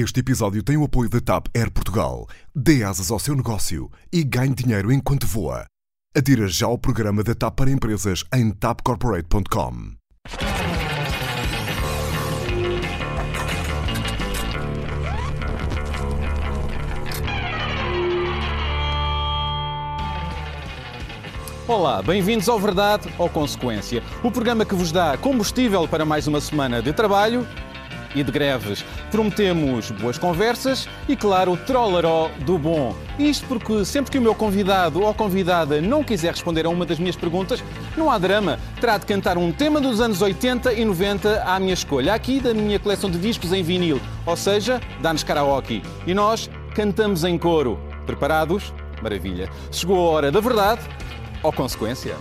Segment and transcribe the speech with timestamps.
[0.00, 2.28] Este episódio tem o apoio da TAP Air Portugal.
[2.54, 5.66] Dê asas ao seu negócio e ganhe dinheiro enquanto voa.
[6.16, 9.96] Adira já ao programa da TAP para empresas em tapcorporate.com.
[21.66, 26.40] Olá, bem-vindos ao Verdade ou Consequência, o programa que vos dá combustível para mais uma
[26.40, 27.44] semana de trabalho
[28.14, 28.84] e de greves.
[29.10, 32.94] Prometemos boas conversas e, claro, trollaró do bom.
[33.18, 36.98] Isto porque sempre que o meu convidado ou convidada não quiser responder a uma das
[36.98, 37.62] minhas perguntas,
[37.96, 38.58] não há drama.
[38.80, 42.54] Terá de cantar um tema dos anos 80 e 90 à minha escolha, aqui da
[42.54, 45.82] minha coleção de discos em vinil, ou seja, dá-nos karaoke.
[46.06, 47.78] E nós cantamos em coro.
[48.06, 48.72] Preparados?
[49.02, 49.48] Maravilha.
[49.70, 50.82] Chegou a hora da verdade
[51.42, 52.16] ou consequência.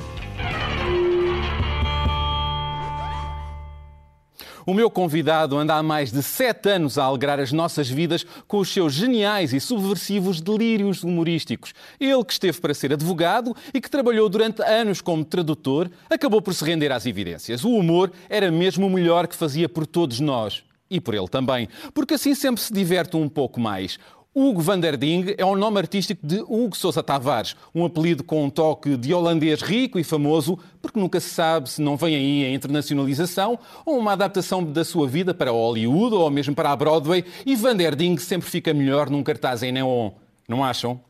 [4.70, 8.58] O meu convidado anda há mais de sete anos a alegrar as nossas vidas com
[8.58, 11.74] os seus geniais e subversivos delírios humorísticos.
[11.98, 16.54] Ele que esteve para ser advogado e que trabalhou durante anos como tradutor, acabou por
[16.54, 17.64] se render às evidências.
[17.64, 20.62] O humor era mesmo o melhor que fazia por todos nós.
[20.90, 23.98] E por ele também, porque assim sempre se diverte um pouco mais.
[24.40, 28.46] Hugo van der Ding é o nome artístico de Hugo Sousa Tavares, um apelido com
[28.46, 32.46] um toque de holandês rico e famoso, porque nunca se sabe se não vem aí
[32.46, 37.26] a internacionalização ou uma adaptação da sua vida para Hollywood ou mesmo para a Broadway,
[37.48, 40.12] e van der Ding sempre fica melhor num cartaz em neon.
[40.48, 41.02] Não acham?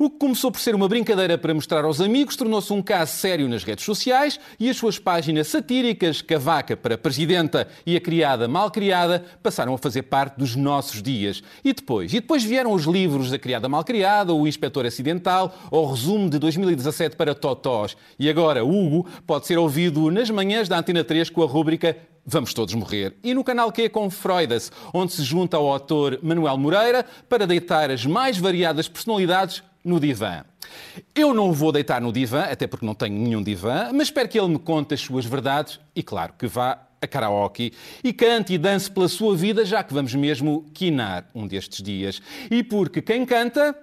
[0.00, 3.48] O que começou por ser uma brincadeira para mostrar aos amigos tornou-se um caso sério
[3.48, 8.70] nas redes sociais e as suas páginas satíricas, Cavaca para Presidenta e a Criada Mal
[8.70, 11.42] Criada, passaram a fazer parte dos nossos dias.
[11.64, 12.12] E depois?
[12.12, 16.30] E depois vieram os livros da Criada Mal Criada, o Inspetor Acidental, ou o resumo
[16.30, 17.96] de 2017 para Totós.
[18.20, 21.96] E agora, Hugo pode ser ouvido nas manhãs da Antena 3 com a rúbrica
[22.30, 23.16] Vamos Todos Morrer.
[23.24, 27.90] E no canal Q com Freudas, onde se junta ao autor Manuel Moreira para deitar
[27.90, 30.44] as mais variadas personalidades no divã.
[31.14, 34.38] Eu não vou deitar no divã, até porque não tenho nenhum divã, mas espero que
[34.38, 38.58] ele me conte as suas verdades e, claro, que vá a karaoke e cante e
[38.58, 42.20] dance pela sua vida, já que vamos mesmo quinar um destes dias.
[42.50, 43.76] E porque quem canta,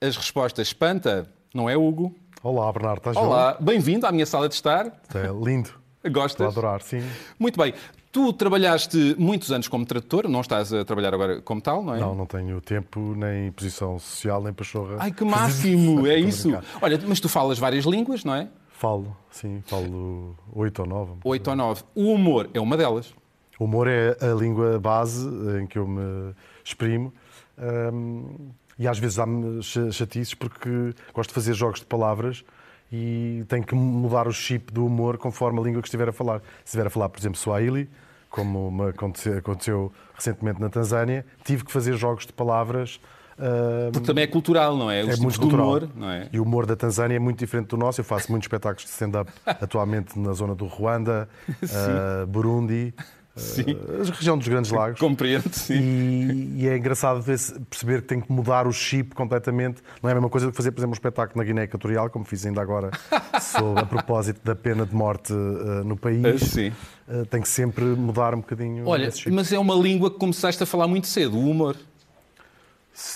[0.00, 2.14] as respostas espanta, não é Hugo?
[2.42, 4.86] Olá, Bernardo, estás Olá, bem-vindo à minha sala de estar.
[5.14, 5.70] É lindo.
[6.10, 6.32] Gostas?
[6.32, 7.02] Estou a adorar, sim.
[7.38, 7.74] Muito bem.
[8.10, 12.00] Tu trabalhaste muitos anos como tradutor, não estás a trabalhar agora como tal, não é?
[12.00, 14.96] Não, não tenho tempo, nem posição social, nem pachorra.
[14.98, 16.06] Ai, que máximo!
[16.08, 16.48] é isso.
[16.80, 18.48] Olha, mas tu falas várias línguas, não é?
[18.72, 21.12] Falo, sim, falo oito ou nove.
[21.24, 21.82] Oito ou nove.
[21.94, 23.12] O humor é uma delas.
[23.58, 25.28] O humor é a língua base
[25.60, 26.32] em que eu me
[26.64, 27.12] exprimo.
[27.58, 32.44] Um, e às vezes há-me chatices porque gosto de fazer jogos de palavras
[32.90, 36.40] e tenho que mudar o chip do humor conforme a língua que estiver a falar.
[36.64, 37.88] Se estiver a falar, por exemplo, Swahili,
[38.30, 43.00] como me aconteceu, aconteceu recentemente na Tanzânia, tive que fazer jogos de palavras.
[43.38, 45.04] Uh, Porque também é cultural, não é?
[45.04, 45.68] O é muito cultural.
[45.68, 46.28] humor, não é?
[46.32, 48.00] E o humor da Tanzânia é muito diferente do nosso.
[48.00, 52.92] Eu faço muitos espetáculos de stand-up atualmente na zona do Ruanda, uh, Burundi,
[53.38, 53.64] Sim.
[54.00, 55.00] a região dos Grandes Lagos.
[55.00, 55.74] Compreendo, sim.
[55.74, 57.24] E, e é engraçado
[57.70, 59.82] perceber que tem que mudar o chip completamente.
[60.02, 62.24] Não é a mesma coisa que fazer, por exemplo, um espetáculo na Guiné Equatorial, como
[62.24, 62.90] fiz ainda agora,
[63.40, 66.42] sobre, a propósito da pena de morte uh, no país.
[66.42, 66.72] Uh, sim.
[67.08, 70.66] Uh, tem que sempre mudar um bocadinho Olha, mas é uma língua que começaste a
[70.66, 71.76] falar muito cedo, o humor.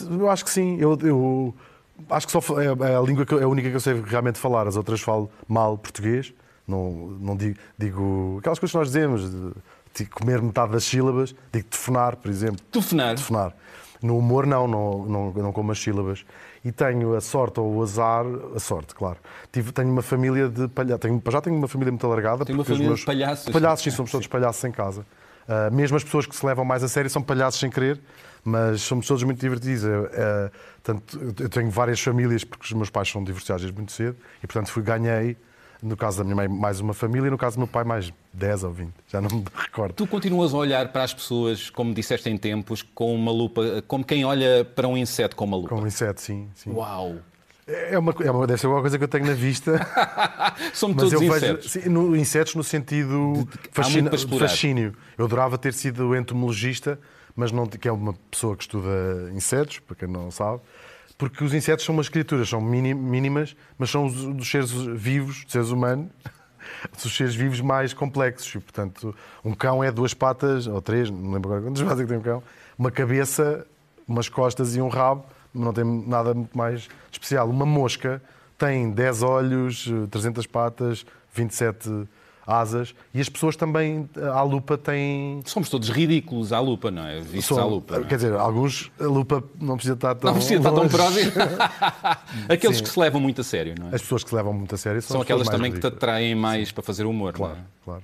[0.09, 0.78] Eu acho que sim.
[0.78, 1.55] Eu, eu
[2.09, 4.38] acho que só é, é a língua que, é a única que eu sei realmente
[4.38, 4.66] falar.
[4.66, 6.32] As outras falo mal português.
[6.66, 9.31] Não, não digo, digo aquelas coisas que nós dizemos.
[9.31, 9.53] De,
[9.95, 12.61] de comer metade das sílabas, digo tefonar, por exemplo.
[12.71, 13.17] Tefonar?
[13.17, 13.55] Tefonar.
[14.03, 16.25] No humor, não, não, não, não como as sílabas.
[16.65, 19.19] E tenho a sorte ou o azar, a sorte, claro.
[19.53, 21.09] Tive, tenho uma família de palhaços.
[21.31, 22.45] Já tenho uma família muito alargada.
[22.45, 23.01] Tenho uma família meus...
[23.01, 23.53] de palhaços.
[23.53, 25.07] Palhaços, sim, somos todos palhaços em casa.
[25.43, 28.01] Uh, mesmo as pessoas que se levam mais a sério são palhaços sem querer,
[28.45, 29.85] mas somos todos muito divertidos.
[29.85, 30.51] Uh,
[30.83, 34.47] tanto, eu tenho várias famílias, porque os meus pais são divorciados desde muito cedo, e
[34.47, 35.37] portanto fui, ganhei
[35.82, 38.12] no caso da minha mãe, mais uma família, e no caso do meu pai, mais
[38.32, 38.93] 10 ou 20.
[39.09, 39.94] Já não me recordo.
[39.94, 44.04] Tu continuas a olhar para as pessoas, como disseste em tempos, com uma lupa, como
[44.04, 45.70] quem olha para um inseto com uma lupa.
[45.70, 46.49] Com um inseto, sim.
[46.55, 46.70] sim.
[46.70, 47.17] Uau!
[47.67, 49.81] É uma, é uma, deve ser uma coisa que eu tenho na vista.
[50.73, 51.73] Somos todos eu insetos.
[51.73, 54.94] Vejo, sim, no, insetos no sentido fascina, fascínio.
[55.17, 56.99] Eu adorava ter sido entomologista,
[57.35, 60.61] mas não, que é uma pessoa que estuda insetos, para quem não sabe
[61.19, 65.53] porque os insetos são umas criaturas, são mínimas, mas são os, dos seres vivos, dos
[65.53, 66.11] seres humanos,
[67.03, 68.55] dos seres vivos mais complexos.
[68.55, 69.14] E, portanto,
[69.44, 72.19] um cão é duas patas, ou três, não lembro agora quantas patas é que tem
[72.19, 72.43] um cão,
[72.79, 73.67] uma cabeça,
[74.06, 75.25] umas costas e um rabo,
[75.55, 77.49] não tem nada muito mais especial.
[77.49, 78.23] Uma mosca
[78.59, 81.05] tem 10 olhos, 300 patas,
[81.35, 82.09] 27
[82.47, 85.41] asas e as pessoas também à lupa têm.
[85.44, 87.21] Somos todos ridículos à lupa, não é?
[87.21, 87.97] Vistos à lupa.
[87.97, 88.05] É?
[88.05, 90.31] Quer dizer, alguns a lupa não precisa estar tão.
[90.31, 91.33] Não precisa estar tão próximo.
[92.49, 92.83] Aqueles Sim.
[92.83, 93.94] que se levam muito a sério, não é?
[93.94, 95.93] As pessoas que se levam muito a sério são, são aquelas também ridículas.
[95.93, 96.75] que te atraem mais Sim.
[96.75, 97.65] para fazer humor, claro, não é?
[97.85, 98.03] Claro.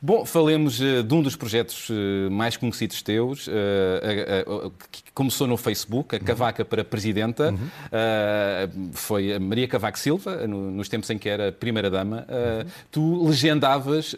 [0.00, 5.56] Bom, falemos uh, de um dos projetos uh, mais conhecidos teus, uh, que começou no
[5.56, 7.50] Facebook, a Cavaca para Presidenta.
[7.50, 8.90] Uhum.
[8.92, 12.26] foi a Maria Cavaco Silva, no, nos tempos em que era Primeira-Dama.
[12.28, 12.70] Uhum.
[12.90, 14.14] Tu legendavas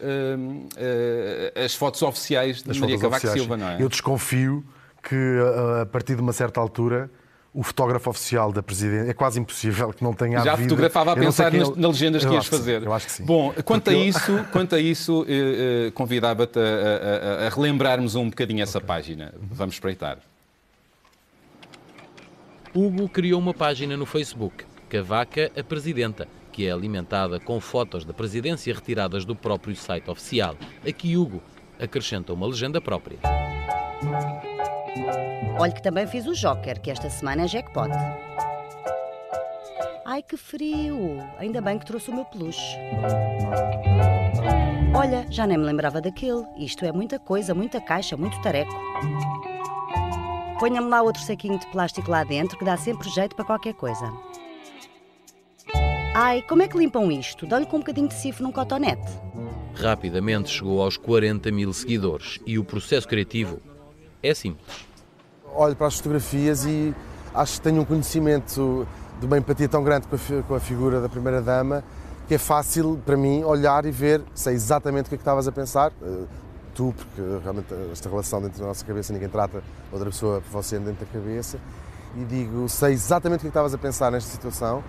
[1.55, 3.39] as fotos oficiais de as Maria Cavaco oficiais.
[3.39, 3.81] Silva, não é?
[3.81, 4.63] Eu desconfio
[5.01, 5.37] que,
[5.81, 7.09] a partir de uma certa altura,
[7.53, 10.69] o fotógrafo oficial da presidência é quase impossível que não tenha Já havido...
[10.69, 12.81] fotografava a pensar nas, nas legendas que ias fazer.
[12.81, 13.25] Eu acho que sim.
[13.25, 14.45] Bom, quanto Porque a isso, eu...
[14.45, 18.87] quanto a isso eh, eh, convidava-te a, a, a, relembrarmos um bocadinho essa okay.
[18.87, 19.33] página.
[19.37, 20.19] Vamos espreitar.
[22.73, 28.13] Hugo criou uma página no Facebook, Cavaca a Presidenta, que é alimentada com fotos da
[28.13, 30.55] presidência retiradas do próprio site oficial.
[30.87, 31.41] Aqui Hugo
[31.77, 33.19] acrescenta uma legenda própria.
[35.59, 37.89] Olhe que também fiz o Joker, que esta semana é jackpot.
[40.05, 41.23] Ai que frio!
[41.37, 42.77] Ainda bem que trouxe o meu peluche.
[44.93, 46.45] Olha, já nem me lembrava daquele.
[46.57, 48.73] Isto é muita coisa, muita caixa, muito tareco.
[50.59, 54.11] Ponha-me lá outro saquinho de plástico lá dentro que dá sempre jeito para qualquer coisa.
[56.13, 57.47] Ai, como é que limpam isto?
[57.47, 59.09] Dá-lhe com um bocadinho de sifo num cotonete.
[59.73, 63.61] Rapidamente chegou aos 40 mil seguidores e o processo criativo
[64.21, 64.90] é simples.
[65.55, 66.93] Olho para as fotografias e
[67.33, 68.87] acho que tenho um conhecimento
[69.19, 70.07] de uma empatia tão grande
[70.47, 71.83] com a, figura da Primeira-Dama
[72.27, 75.47] que é fácil para mim olhar e ver, sei exatamente o que é que estavas
[75.49, 75.91] a pensar.
[76.01, 76.23] Eh,
[76.73, 79.61] tu, porque realmente esta relação dentro da nossa cabeça, ninguém trata
[79.91, 81.57] outra pessoa por você dentro da cabeça.
[82.15, 84.81] E digo, sei exatamente o que, é que estavas a pensar nesta situação.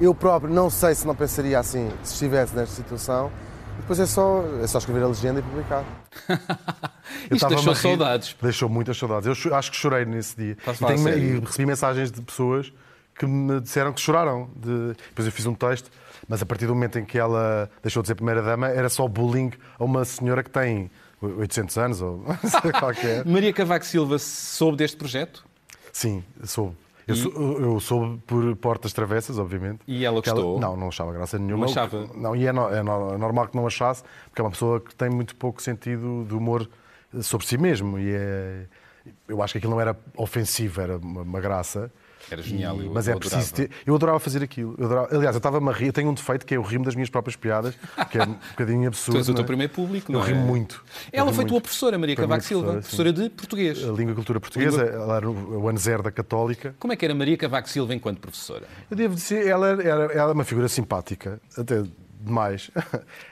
[0.00, 3.30] Eu próprio não sei se não pensaria assim se estivesse nesta situação
[3.78, 5.84] depois é só, é só escrever a legenda e publicar.
[7.30, 8.36] Isto deixou saudades.
[8.40, 9.44] Deixou muitas saudades.
[9.44, 10.56] Eu acho que chorei nesse dia.
[10.66, 12.72] E, tenho, e, recebi mensagens de pessoas
[13.18, 14.48] que me disseram que choraram.
[14.54, 14.94] De...
[15.08, 15.90] Depois eu fiz um texto,
[16.28, 19.50] mas a partir do momento em que ela deixou de ser primeira-dama, era só bullying
[19.78, 22.24] a uma senhora que tem 800 anos ou
[22.78, 23.24] qualquer.
[23.24, 25.44] Maria Cavaco Silva soube deste projeto?
[25.92, 26.76] Sim, soube.
[27.08, 27.18] Eu, e...
[27.18, 29.80] sou, eu soube por portas travessas, obviamente.
[29.86, 30.58] E ela gostou?
[30.58, 31.64] Ela, não, não achava graça nenhuma.
[31.64, 32.08] Não achava?
[32.14, 35.08] Não, e é, no, é, normal que não achasse, porque é uma pessoa que tem
[35.08, 36.68] muito pouco sentido de humor
[37.22, 37.98] sobre si mesmo.
[37.98, 38.66] E é,
[39.26, 41.90] eu acho que aquilo não era ofensivo, era uma, uma graça.
[42.30, 43.70] Era genial, eu, Mas é preciso ter...
[43.86, 44.74] Eu adorava fazer aquilo.
[44.76, 45.16] Eu adorava...
[45.16, 45.86] Aliás, eu estava-me a rir.
[45.86, 47.74] Eu tenho um defeito que é o rimo das minhas próprias piadas,
[48.10, 49.16] que é um bocadinho absurdo.
[49.16, 49.46] tu és o teu é?
[49.46, 50.28] primeiro público, não eu é?
[50.28, 50.84] Rimo muito.
[51.10, 51.48] Ela foi muito.
[51.48, 53.82] tua professora, Maria Cavaco Silva, professora, de português.
[53.82, 55.02] A língua e cultura portuguesa, língua...
[55.02, 56.74] ela era o ano zero da Católica.
[56.78, 58.66] Como é que era Maria Cavaco Silva enquanto professora?
[58.90, 61.82] Eu devo dizer, ela era, ela é uma figura simpática, até
[62.20, 62.70] demais.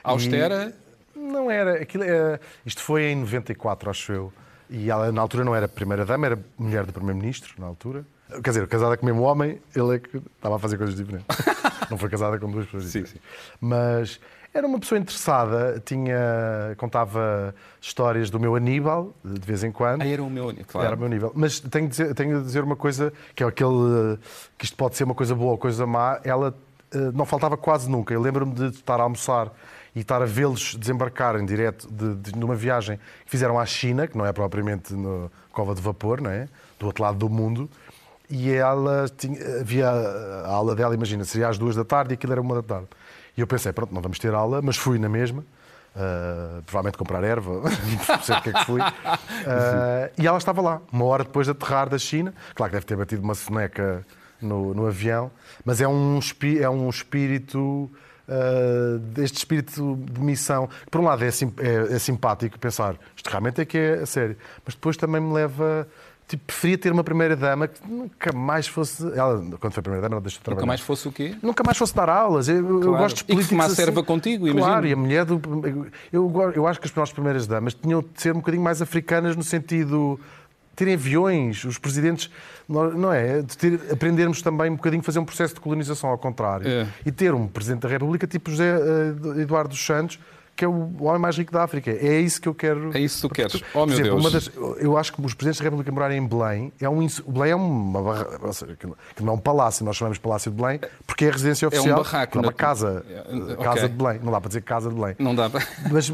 [0.03, 0.73] Austera?
[0.83, 0.86] E
[1.27, 1.81] não era.
[1.81, 2.39] Aquilo era...
[2.65, 4.33] Isto foi em 94, acho eu.
[4.69, 8.05] E ela, na altura, não era primeira-dama, era mulher do primeiro-ministro, na altura.
[8.43, 11.25] Quer dizer, casada com o mesmo homem, ele é que estava a fazer coisas diferentes.
[11.89, 13.13] não foi casada com duas pessoas diferentes.
[13.13, 13.55] Sim, sim.
[13.61, 14.19] Mas
[14.53, 20.01] era uma pessoa interessada, tinha, contava histórias do meu Aníbal, de vez em quando.
[20.01, 20.87] Ah, era o meu Aníbal, claro.
[20.87, 21.31] Era o meu nível.
[21.35, 24.17] Mas tenho de, dizer, tenho de dizer uma coisa, que é aquele,
[24.57, 26.53] que isto pode ser uma coisa boa ou coisa má, ela
[26.91, 28.13] eh, não faltava quase nunca.
[28.13, 29.51] Eu lembro-me de estar a almoçar
[29.97, 34.15] e estar a vê-los desembarcarem direto de, de, numa viagem que fizeram à China, que
[34.15, 36.47] não é propriamente no Cova de Vapor, não é?
[36.79, 37.67] do outro lado do mundo,
[38.29, 42.31] e ela tinha, havia a aula dela, imagina, seria às duas da tarde e aquilo
[42.31, 42.87] era uma da tarde.
[43.35, 47.23] E eu pensei, pronto, não vamos ter aula, mas fui na mesma, uh, provavelmente comprar
[47.23, 47.63] erva,
[48.07, 48.81] não sei o que é que fui.
[48.81, 52.35] Uh, e ela estava lá, uma hora depois de aterrar da China.
[52.53, 54.05] Claro que deve ter batido uma soneca
[54.39, 55.31] no, no avião,
[55.65, 56.19] mas é um,
[56.61, 57.89] é um espírito.
[58.27, 62.97] Uh, deste espírito de missão, que por um lado é, sim, é, é simpático pensar
[63.15, 65.87] isto realmente é que é a sério, mas depois também me leva
[66.27, 69.01] Tipo, preferia ter uma primeira-dama que nunca mais fosse.
[69.17, 70.61] Ela, quando foi primeira-dama, ela deixou de trabalhar.
[70.61, 71.33] Nunca mais fosse o quê?
[71.41, 72.49] Nunca mais fosse dar aulas.
[72.49, 72.83] Eu, claro.
[72.83, 73.45] eu gosto de políticos.
[73.45, 73.81] E que fumasse assim.
[73.83, 74.65] erva contigo, imagino.
[74.65, 75.39] Claro, e a mulher do.
[76.11, 79.43] Eu, eu acho que as nossas primeiras-damas tinham de ser um bocadinho mais africanas no
[79.43, 80.19] sentido.
[80.77, 82.29] Terem aviões, os presidentes.
[82.69, 83.41] Não é?
[83.41, 86.67] De ter, aprendermos também um bocadinho a fazer um processo de colonização ao contrário.
[86.67, 86.87] É.
[87.05, 90.19] E ter um presidente da República tipo José eh, Eduardo dos Santos
[90.57, 91.91] que é o homem mais rico da África.
[91.91, 92.89] É isso que eu quero.
[92.97, 93.63] É isso que tu queres.
[93.75, 94.33] Oh, meu exemplo, Deus.
[94.33, 97.05] Das, eu acho que os presidentes da República morarem em Belém é um.
[97.27, 98.25] Belém é uma barra,
[99.15, 101.97] que não é um palácio, nós chamamos Palácio de Belém, porque é a residência oficial.
[101.97, 102.37] É um barraco.
[102.39, 103.05] É uma casa.
[103.07, 103.87] É, casa okay.
[103.89, 104.19] de Belém.
[104.23, 105.15] Não dá para dizer casa de Belém.
[105.19, 105.63] Não dá para.
[105.91, 106.11] Mas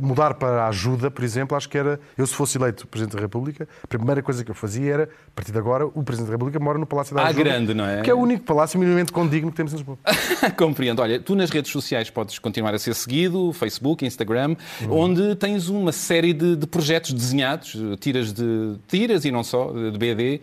[0.00, 3.22] mudar para a ajuda, por exemplo, acho que era, eu se fosse eleito Presidente da
[3.22, 6.32] República, a primeira coisa que eu fazia era, a partir de agora, o Presidente da
[6.32, 7.40] República mora no Palácio da Ajuda.
[7.40, 8.02] Ah, grande, não é?
[8.02, 9.98] Que é o único palácio minimamente condigno que temos em Lisboa.
[10.56, 11.00] Compreendo.
[11.02, 14.98] Olha, tu nas redes sociais podes continuar a ser seguido, Facebook, Instagram, uhum.
[14.98, 19.98] onde tens uma série de, de, projetos desenhados, tiras de tiras e não só, de
[19.98, 20.40] BD,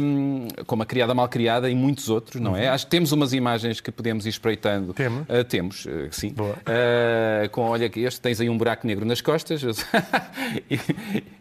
[0.00, 2.68] um, como a Criada Mal Criada e muitos outros, não é?
[2.68, 2.74] Uhum.
[2.74, 4.92] Acho que temos umas imagens que podemos ir espreitando.
[4.92, 5.22] Temos?
[5.22, 6.34] Uh, temos, uh, sim.
[6.38, 9.62] Uh, com, olha, este tens aí um buraco negro nas costas
[10.70, 10.78] e,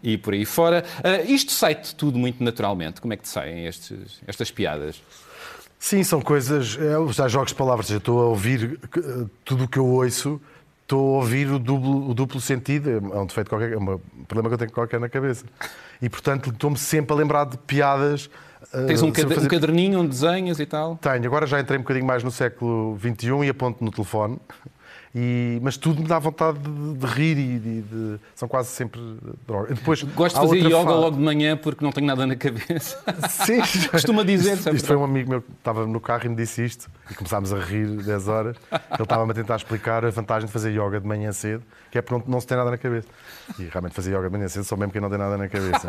[0.02, 0.84] e, por aí fora.
[1.00, 3.02] Uh, isto sai-te tudo muito naturalmente.
[3.02, 5.02] Como é que te saem estes, estas piadas?
[5.78, 6.78] Sim, são coisas.
[6.78, 7.90] É, já jogos de palavras.
[7.90, 10.42] Eu estou a ouvir eh, tudo o que eu ouço,
[10.82, 12.90] estou a ouvir o duplo, o duplo sentido.
[12.90, 15.46] É um defeito qualquer, é um problema que eu tenho qualquer na cabeça.
[16.02, 18.30] E portanto estou-me sempre a lembrar de piadas.
[18.88, 19.40] Tens um, fazer...
[19.40, 20.98] um caderninho onde desenhas e tal?
[20.98, 24.38] Tenho, agora já entrei um bocadinho mais no século XXI e aponto no telefone.
[25.14, 29.02] E, mas tudo me dá vontade de, de rir e de, de, são quase sempre
[29.48, 29.78] drogas.
[29.78, 30.88] Depois, Gosto de fazer yoga fase...
[30.88, 33.02] logo de manhã porque não tenho nada na cabeça.
[33.28, 34.54] Sim, costuma dizer.
[34.54, 37.16] Isto, isto foi um amigo meu que estava no carro e me disse isto e
[37.16, 38.56] começámos a rir 10 horas.
[38.72, 42.02] Ele estava-me a tentar explicar a vantagem de fazer yoga de manhã cedo, que é
[42.04, 43.08] porque não, não se tem nada na cabeça.
[43.58, 45.88] E realmente fazer yoga de manhã cedo só mesmo quem não tem nada na cabeça.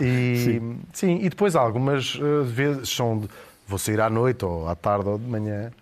[0.00, 0.80] E, sim.
[0.92, 1.18] sim.
[1.22, 3.18] e depois algumas uh, vezes são.
[3.18, 3.28] De,
[3.66, 5.72] vou sair à noite ou à tarde ou de manhã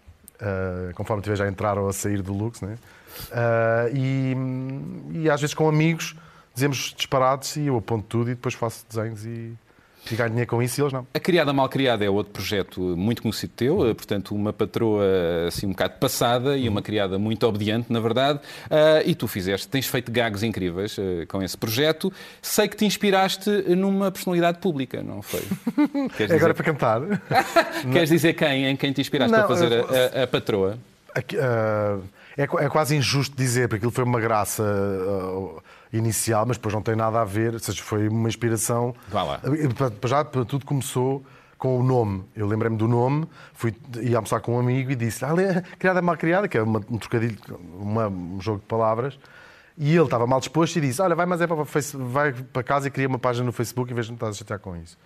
[0.41, 2.77] uh, conforme estiver já a entrar ou a sair do Lux, né?
[3.31, 4.37] Uh, e,
[5.21, 6.17] e, às vezes com amigos
[6.53, 9.57] dizemos disparados e eu aponto tudo e depois faço desenhos e,
[10.11, 11.07] e ganho dinheiro com isso e eles não.
[11.15, 15.05] A Criada Mal Criada é outro projeto muito conhecido teu, eh, portanto, uma patroa
[15.49, 18.39] assim um bocado passada e uma criada muito obediente, na verdade.
[18.67, 22.13] Uh, e tu fizeste, tens feito gagos incríveis uh, com esse projeto.
[22.43, 25.43] Sei que te inspiraste numa personalidade pública, não foi?
[26.17, 27.01] Queres é agora para cantar.
[27.93, 30.79] Queres dizer quem, em quem te inspiraste não, para fazer a, a, a patroa?
[31.15, 32.03] Aqui, uh,
[32.37, 34.65] é, é, quase injusto dizer, porque aquilo foi uma graça
[35.97, 38.95] inicial, mas depois não tem nada a ver, ou seja, foi uma inspiração.
[39.09, 39.41] Vá lá.
[40.05, 41.25] Já tudo começou
[41.57, 42.25] com o nome.
[42.35, 45.31] Eu lembrei-me do nome, fui ia almoçar com um amigo e disse: ah,
[45.79, 47.39] criada mal criada, que é uma, um trocadilho,
[47.79, 49.19] uma, um jogo de palavras.
[49.77, 51.57] E ele estava mal disposto e disse: Olha, vai, mas é para,
[51.95, 54.33] vai para casa e cria uma página no Facebook em vez de não estar a
[54.33, 54.97] chatear com isso.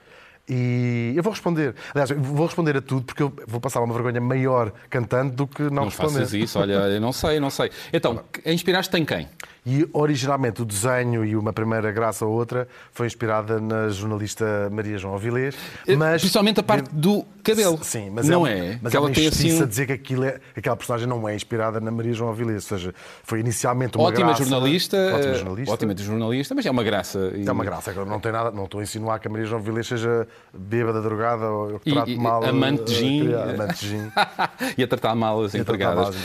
[0.48, 1.74] E eu vou responder.
[1.94, 5.62] Aliás, vou responder a tudo porque eu vou passar uma vergonha maior cantando do que
[5.64, 6.12] não, não responder.
[6.12, 7.70] Não faças isso, olha, eu não sei, não sei.
[7.92, 9.28] Então, inspiraste em quem?
[9.70, 14.96] E originalmente o desenho e uma primeira graça ou outra foi inspirada na jornalista Maria
[14.96, 15.54] João Avilés.
[15.86, 16.22] Eh, mas...
[16.22, 17.78] Principalmente a parte do cabelo.
[17.82, 18.58] Sim, mas não é.
[18.58, 19.62] é mas ela é uma tem assim...
[19.62, 22.64] a dizer que aquilo é, aquela personagem não é inspirada na Maria João Avilés.
[22.72, 24.44] Ou seja, foi inicialmente uma ótima graça.
[24.44, 25.72] Jornalista, ótima jornalista.
[25.74, 27.32] Ótima jornalista, mas é uma graça.
[27.34, 27.46] E...
[27.46, 27.92] É uma graça.
[27.92, 31.46] Não, tem nada, não estou a insinuar que a Maria João Avilés seja bêbada, drogada
[31.46, 32.42] ou que trate mal.
[32.42, 33.34] Amante de gin.
[33.34, 34.10] Amante de gin.
[34.78, 36.16] e a tratar mal as empregadas.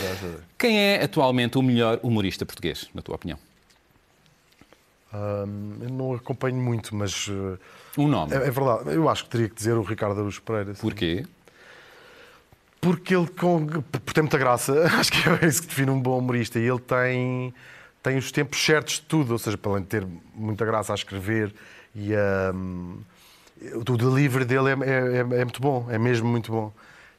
[0.56, 3.33] Quem é atualmente o melhor humorista português, na tua opinião?
[5.80, 7.28] Eu não acompanho muito, mas.
[7.96, 8.32] Um nome.
[8.32, 8.94] É, é, verdade.
[8.94, 10.74] Eu acho que teria que dizer o Ricardo Araújo Pereira.
[10.74, 11.24] Porquê?
[12.80, 14.84] Porque ele com, tem muita graça.
[14.98, 16.58] Acho que é isso que define um bom humorista.
[16.58, 17.54] E ele tem,
[18.02, 19.32] tem os tempos certos de tudo.
[19.32, 21.54] Ou seja, para além de ter muita graça a escrever
[21.94, 22.10] e
[22.54, 22.98] um,
[23.74, 25.86] o delivery dele é, é, é, muito bom.
[25.88, 26.72] É mesmo muito bom.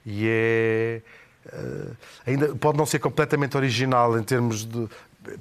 [0.06, 1.02] E é.
[1.48, 4.88] Uh, ainda pode não ser completamente original em termos de
[5.28, 5.38] é,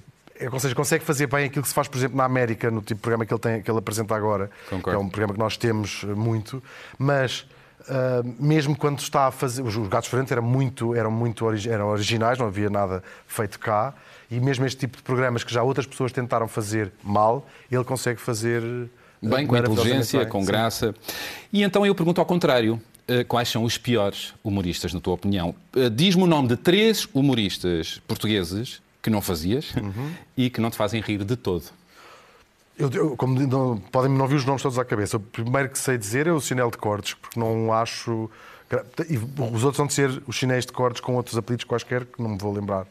[0.50, 2.94] ou seja, consegue fazer bem aquilo que se faz, por exemplo, na América, no tipo
[2.96, 4.82] de programa que ele, tem, que ele apresenta agora, Concordo.
[4.82, 6.62] que é um programa que nós temos eh, muito,
[6.98, 7.46] mas
[7.84, 9.60] Uh, mesmo quando está a fazer.
[9.60, 13.92] Os, Gatos Frentes eram muito, eram muito eram originais, não havia nada feito cá.
[14.30, 18.18] E mesmo este tipo de programas que já outras pessoas tentaram fazer mal, ele consegue
[18.18, 18.62] fazer.
[19.20, 20.28] Bem, com inteligência, bem.
[20.30, 20.46] com Sim.
[20.46, 20.94] graça.
[21.52, 25.54] E então eu pergunto ao contrário: uh, quais são os piores humoristas, na tua opinião?
[25.76, 30.14] Uh, Diz-me o nome de três humoristas portugueses que não fazias uhum.
[30.34, 31.64] e que não te fazem rir de todo?
[32.78, 35.18] Eu, eu, como não, podem não vir os nomes todos à cabeça.
[35.18, 38.30] O primeiro que sei dizer é o chinelo de cortes, porque não acho.
[39.10, 42.30] E os outros vão ser os chinéis de cortes com outros apelidos quaisquer que não
[42.30, 42.86] me vou lembrar.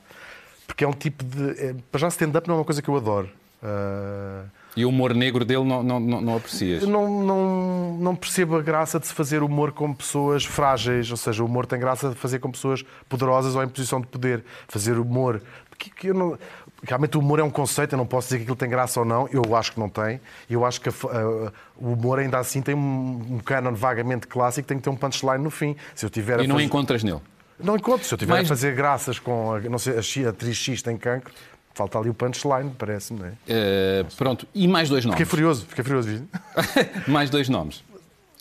[0.68, 1.50] Porque é um tipo de.
[1.60, 3.28] É, para já, stand-up não é uma coisa que eu adoro.
[3.64, 4.48] Uh...
[4.76, 6.84] E o humor negro dele não, não, não, não aprecias?
[6.84, 11.12] Não, não, não percebo a graça de se fazer humor com pessoas frágeis.
[11.12, 14.08] Ou seja, o humor tem graça de fazer com pessoas poderosas ou em posição de
[14.08, 14.44] poder.
[14.68, 15.42] Fazer humor
[15.76, 16.38] que, que eu não...
[16.86, 19.06] Realmente o humor é um conceito, eu não posso dizer que aquilo tem graça ou
[19.06, 20.20] não, eu acho que não tem.
[20.50, 24.68] Eu acho que a, a, o humor ainda assim tem um, um canon vagamente clássico,
[24.68, 25.78] tem que ter um punchline no fim.
[25.96, 26.66] Se eu tiver e não fazer...
[26.66, 27.22] encontras nele?
[27.58, 28.06] Não encontro.
[28.06, 31.34] Se eu tiver a fazer graças com a, não sei, a atriz X tem cancro,
[31.74, 33.32] falta ali o punchline, parece-me, não é?
[33.32, 35.18] Uh, pronto, e mais dois nomes?
[35.18, 36.24] Fiquei furioso, fiquei furioso.
[37.08, 37.84] mais dois nomes?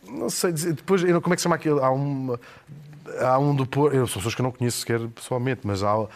[0.08, 0.52] Não sei.
[0.52, 1.82] Depois, como é que se chama aquilo?
[1.82, 2.36] Há um,
[3.20, 6.06] há um do Porto, eu sou pessoas que eu não conheço sequer pessoalmente, mas há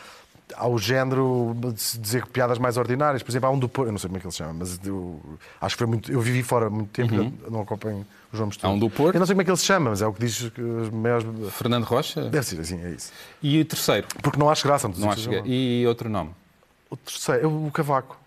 [0.55, 3.23] ao género de dizer piadas mais ordinárias.
[3.23, 4.55] Por exemplo, há um do Porto, eu não sei como é que ele se chama,
[4.55, 5.21] mas eu,
[5.61, 6.13] acho que foi muito.
[6.13, 7.33] Eu vivi fora muito tempo, uhum.
[7.51, 8.73] não acompanho o João Mistura.
[8.73, 9.17] Há um do Porto.
[9.17, 10.61] Eu não sei como é que ele se chama, mas é o que diz que
[10.61, 11.27] os maiores.
[11.53, 12.29] Fernando Rocha?
[12.29, 13.13] Deve ser assim, é isso.
[13.43, 14.07] E o terceiro?
[14.23, 16.31] Porque não acho graça, não, não acho E outro nome?
[16.89, 18.19] O terceiro, o Cavaco.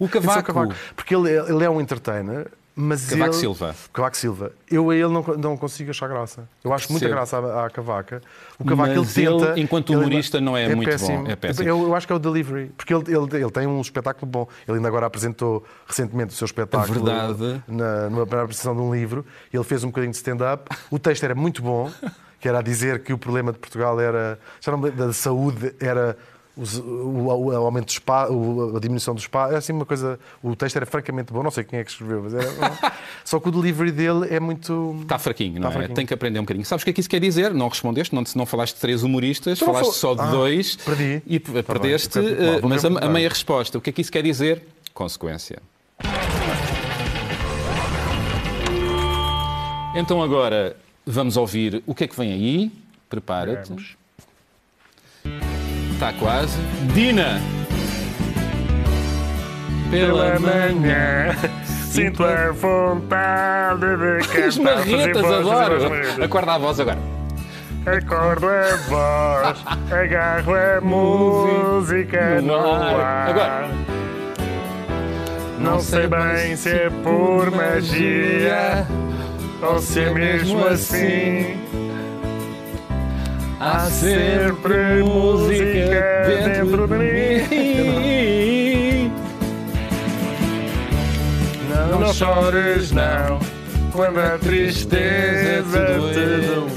[0.00, 0.40] O Cavaco.
[0.40, 0.74] o Cavaco.
[0.96, 3.40] Porque ele, ele é um entertainer mas Cavaco ele...
[3.40, 3.74] Silva.
[3.92, 4.52] Cavaco Silva.
[4.68, 6.48] Eu a ele não, não consigo achar graça.
[6.62, 8.20] Eu acho muita graça à, à Cavaca.
[8.58, 9.52] O Cavaco mas ele tenta.
[9.52, 10.44] Ele, enquanto humorista, ele...
[10.44, 11.22] não é, é muito péssimo.
[11.22, 11.30] bom.
[11.30, 11.68] É péssimo.
[11.68, 12.72] Eu, eu, acho que é o delivery.
[12.76, 14.48] Porque ele, ele, ele tem um espetáculo bom.
[14.66, 17.08] Ele ainda agora apresentou recentemente o seu espetáculo.
[17.08, 17.62] É verdade.
[17.68, 19.24] Na, numa apresentação de um livro.
[19.52, 20.76] Ele fez um bocadinho de stand-up.
[20.90, 21.92] O texto era muito bom.
[22.40, 24.38] Que era a dizer que o problema de Portugal era.
[24.60, 26.16] Já não, da saúde era
[26.56, 30.18] os, o, o, aumento do espaço, a diminuição do espaço, é assim uma coisa.
[30.42, 32.92] O texto era francamente bom, não sei quem é que escreveu, mas era.
[33.24, 34.96] Só que o delivery dele é muito.
[35.02, 35.72] Está fraquinho, não é?
[35.72, 35.94] Fraquinho.
[35.94, 36.64] Tem que aprender um bocadinho.
[36.64, 37.52] Sabes o que é que isso quer dizer?
[37.52, 40.76] Não respondeste, não, não falaste de três humoristas, então, falaste só de ah, dois.
[40.76, 41.22] Perdi.
[41.26, 43.78] E tá perdeste, bem, uh, mas a, a meia resposta.
[43.78, 44.62] O que é que isso quer dizer?
[44.92, 45.60] Consequência.
[49.96, 52.72] Então agora vamos ouvir o que é que vem aí.
[53.08, 53.96] Prepara-te.
[55.94, 56.58] Está quase.
[56.92, 57.40] Dina!
[59.90, 61.36] Pela manhã
[61.86, 64.48] sinto a vontade de cantar.
[64.48, 66.24] As marretas, adoro!
[66.24, 66.98] Acorda a voz agora.
[67.86, 73.28] Acordo a voz, agarro a música no ar.
[73.30, 73.68] Agora.
[75.60, 78.84] Não sei bem se é por magia
[79.62, 81.63] ou se é mesmo assim.
[83.66, 89.10] Há sempre música dentro de mim.
[91.70, 93.40] Não, não chores, não,
[93.90, 95.80] quando a tristeza
[96.12, 96.74] te doer.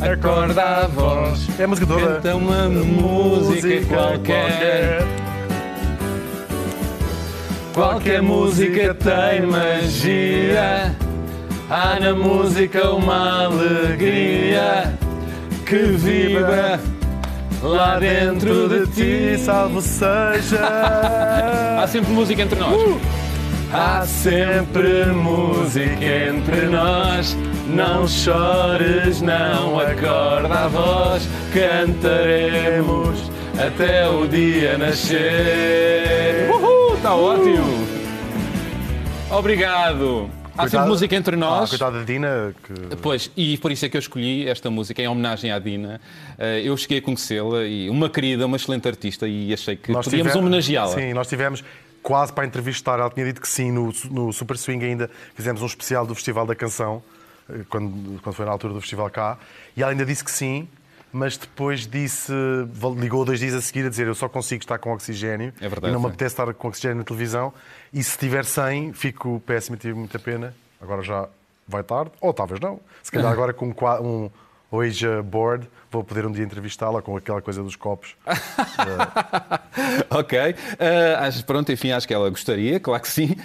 [0.00, 2.14] Acorda a voz, é a música toda.
[2.14, 5.04] Canta uma música qualquer.
[7.72, 10.92] Qualquer música tem magia.
[11.70, 14.92] Há na música uma alegria
[15.64, 16.80] que vibra
[17.62, 20.66] lá dentro de ti, salvo seja.
[21.80, 22.74] Há sempre música entre nós.
[22.74, 23.00] Uh!
[23.72, 27.36] Há sempre música entre nós.
[27.68, 31.28] Não chores, não acorda a voz.
[31.54, 36.50] Cantaremos até o dia nascer.
[36.50, 37.86] Uhul, está ótimo.
[39.30, 40.39] Obrigado.
[40.64, 41.64] Há sempre música entre nós.
[41.64, 42.54] Ah, coitada da Dina.
[42.62, 42.96] Que...
[42.96, 46.00] Pois, e por isso é que eu escolhi esta música em homenagem à Dina.
[46.38, 50.04] Eh, eu cheguei a conhecê-la e uma querida, uma excelente artista e achei que nós
[50.04, 50.94] podíamos homenageá-la.
[50.94, 51.64] Sim, nós tivemos
[52.02, 52.98] quase para entrevistar.
[52.98, 56.46] Ela tinha dito que sim, no, no Super Swing ainda fizemos um especial do Festival
[56.46, 57.02] da Canção,
[57.48, 59.38] eh, quando, quando foi na altura do festival cá,
[59.76, 60.68] e ela ainda disse que sim,
[61.12, 62.32] mas depois disse,
[62.96, 65.88] ligou dois dias a seguir a dizer eu só consigo estar com oxigênio é verdade,
[65.88, 67.52] e não me apetece estar com oxigênio na televisão
[67.92, 70.54] e se tiver 100 fico péssimo e tive muita pena.
[70.80, 71.28] Agora já
[71.66, 72.80] vai tarde, ou talvez não.
[73.02, 74.30] Se calhar agora com um
[74.70, 78.14] Ouija Board vou poder um dia entrevistá-la com aquela coisa dos copos.
[80.08, 80.38] ok.
[80.38, 83.36] Uh, pronto, enfim, acho que ela gostaria, claro que sim.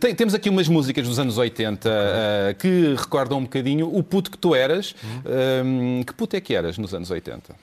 [0.00, 4.02] tem, temos aqui umas músicas dos anos 80 uh, ah, que recordam um bocadinho o
[4.02, 4.94] puto que tu eras.
[5.02, 6.02] Uhum.
[6.04, 7.54] que puto é que eras nos anos 80?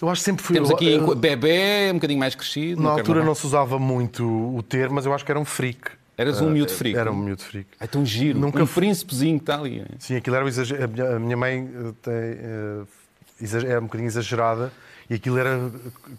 [0.00, 0.54] Eu acho que sempre fui.
[0.54, 2.82] Temos aqui eu, bebê, um bocadinho mais crescido.
[2.82, 5.90] Na altura não se usava muito o termo, mas eu acho que era um freak.
[6.18, 6.98] Eras um uh, miúdo freak.
[6.98, 7.68] Era um miúdo freak.
[7.78, 8.38] É tão giro.
[8.38, 9.84] Nunca um príncipezinho que está ali.
[9.98, 10.84] Sim, aquilo era um exagero.
[11.14, 14.72] A minha mãe eh, tem, é um bocadinho exagerada.
[15.10, 15.70] E aquilo era.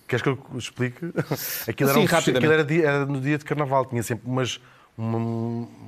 [0.08, 1.04] Queres que eu explique?
[1.68, 3.86] Aquilo, Sim, era, um, aquilo era, dia, era, no dia de carnaval.
[3.86, 4.60] Tinha sempre umas,
[4.98, 5.18] uma,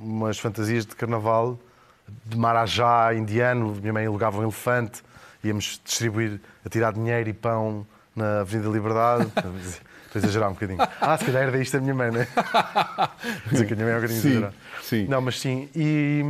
[0.02, 1.58] umas fantasias de carnaval
[2.26, 3.76] de marajá indiano.
[3.80, 5.02] Minha mãe alugava um elefante.
[5.42, 9.26] Íamos distribuir, a tirar dinheiro e pão na Avenida Liberdade.
[10.06, 10.78] Estou a exagerar um bocadinho.
[11.00, 12.26] Ah, se calhar era isto a minha mãe, não é?
[13.48, 14.54] Dizer que a minha mãe é um bocadinho exagerada.
[14.82, 15.06] Sim.
[15.06, 15.68] Não, mas sim.
[15.72, 16.24] E,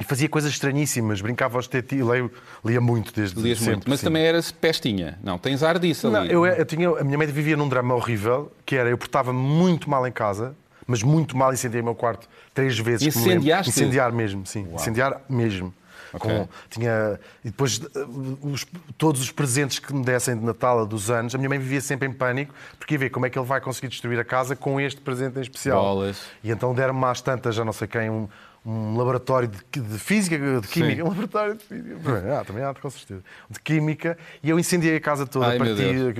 [0.00, 2.32] e fazia coisas estranhíssimas, brincava aos tetis, leio,
[2.64, 3.72] lia muito desde Lias sempre.
[3.72, 4.06] Muito, mas sim.
[4.06, 5.18] também eras pestinha.
[5.22, 6.16] Não, tens ar disso ali.
[6.16, 9.34] Não, eu, eu, tinha, a minha mãe vivia num drama horrível, que era, eu portava
[9.34, 13.14] muito mal em casa, mas muito mal, incendiei o meu quarto três vezes.
[13.14, 13.68] Incendiaste?
[13.68, 14.64] Incendiar mesmo, sim.
[14.64, 14.76] Uau.
[14.76, 15.74] Incendiar mesmo.
[16.12, 16.38] Okay.
[16.38, 18.06] Com, tinha, e depois eh,
[18.42, 18.66] os,
[18.96, 21.80] todos os presentes que me dessem de Natal a dos anos, a minha mãe vivia
[21.80, 24.56] sempre em pânico, porque ia ver como é que ele vai conseguir destruir a casa
[24.56, 25.82] com este presente em especial.
[25.82, 26.22] Bolas.
[26.42, 28.28] E então deram-me às tantas, já não sei quem, um,
[28.64, 31.02] um laboratório de, de, física, de química, Sim.
[31.06, 35.00] um laboratório de física, ah, também há, com certeza, de química, e eu incendiei a
[35.00, 36.14] casa toda Ai, a partir,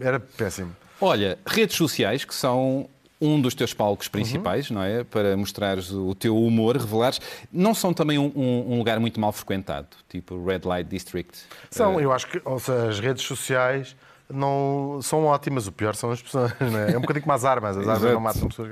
[0.00, 0.74] era péssimo.
[1.00, 2.88] Olha, redes sociais que são
[3.22, 4.76] um dos teus palcos principais, uhum.
[4.76, 5.04] não é?
[5.04, 7.20] Para mostrares o teu humor, revelares.
[7.52, 11.38] Não são também um, um, lugar muito mal frequentado, tipo Red Light District?
[11.70, 12.00] São, uh...
[12.00, 13.94] eu acho que ou seja, as redes sociais
[14.28, 16.52] não são ótimas, o pior são as pessoas.
[16.60, 16.92] É?
[16.92, 16.98] é?
[16.98, 18.70] um bocadinho como as armas, as armas não matam pessoas,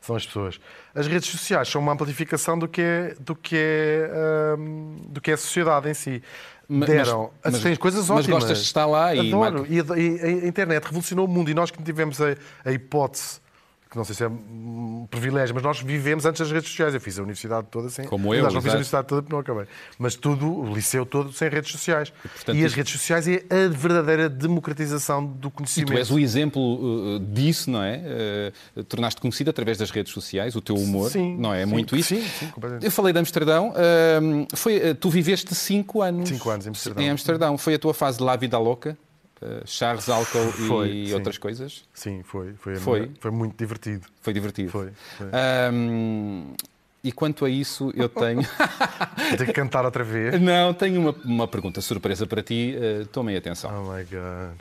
[0.00, 0.60] são as pessoas.
[0.94, 5.32] As redes sociais são uma amplificação do que é, do que é, um, do que
[5.32, 6.22] é a sociedade em si.
[6.70, 7.30] Deram.
[7.42, 8.26] Mas, mas, tens coisas ótimas.
[8.26, 9.32] Mas gostas de estar lá e...
[9.32, 9.66] Adoro.
[9.68, 13.40] E a, e a internet revolucionou o mundo e nós que tivemos a, a hipótese
[13.88, 16.94] que não sei se é um privilégio, mas nós vivemos antes das redes sociais.
[16.94, 18.04] Eu fiz a universidade toda sem.
[18.04, 19.66] Como eu, Não fiz a universidade toda porque não acabei.
[19.98, 22.12] Mas tudo, o liceu todo sem redes sociais.
[22.24, 25.90] E, portanto, e as redes sociais é a verdadeira democratização do conhecimento.
[25.90, 28.52] E tu és o exemplo uh, disso, não é?
[28.76, 31.62] Uh, tornaste conhecido através das redes sociais, o teu humor, sim, não é?
[31.62, 32.14] é sim, muito isso.
[32.14, 32.84] Sim, sim, completamente.
[32.84, 33.70] Eu falei de Amsterdão.
[33.70, 36.28] Uh, foi, tu viveste cinco anos.
[36.28, 37.04] Cinco anos em Amsterdão.
[37.04, 37.58] Em Amsterdão.
[37.58, 38.98] Foi a tua fase de La Vida Louca?
[39.40, 40.06] Uh, Charles
[40.66, 41.14] foi, e sim.
[41.14, 41.84] outras coisas?
[41.94, 42.54] Sim, foi.
[42.54, 43.10] Foi, foi.
[43.20, 44.06] foi muito divertido.
[44.20, 44.70] Foi divertido.
[44.70, 44.90] Foi.
[45.16, 45.26] foi.
[45.72, 46.54] Um,
[47.02, 48.42] e quanto a isso, eu tenho.
[49.36, 50.38] Tenho que cantar outra vez?
[50.42, 52.74] Não, tenho uma, uma pergunta surpresa para ti.
[52.76, 53.70] Uh, tomem atenção.
[53.70, 54.58] Oh my God.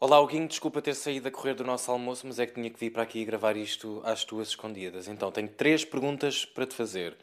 [0.00, 2.80] Olá, Huguinho, desculpa ter saído a correr do nosso almoço, mas é que tinha que
[2.80, 5.06] vir para aqui gravar isto às tuas escondidas.
[5.06, 7.16] Então, tenho três perguntas para te fazer.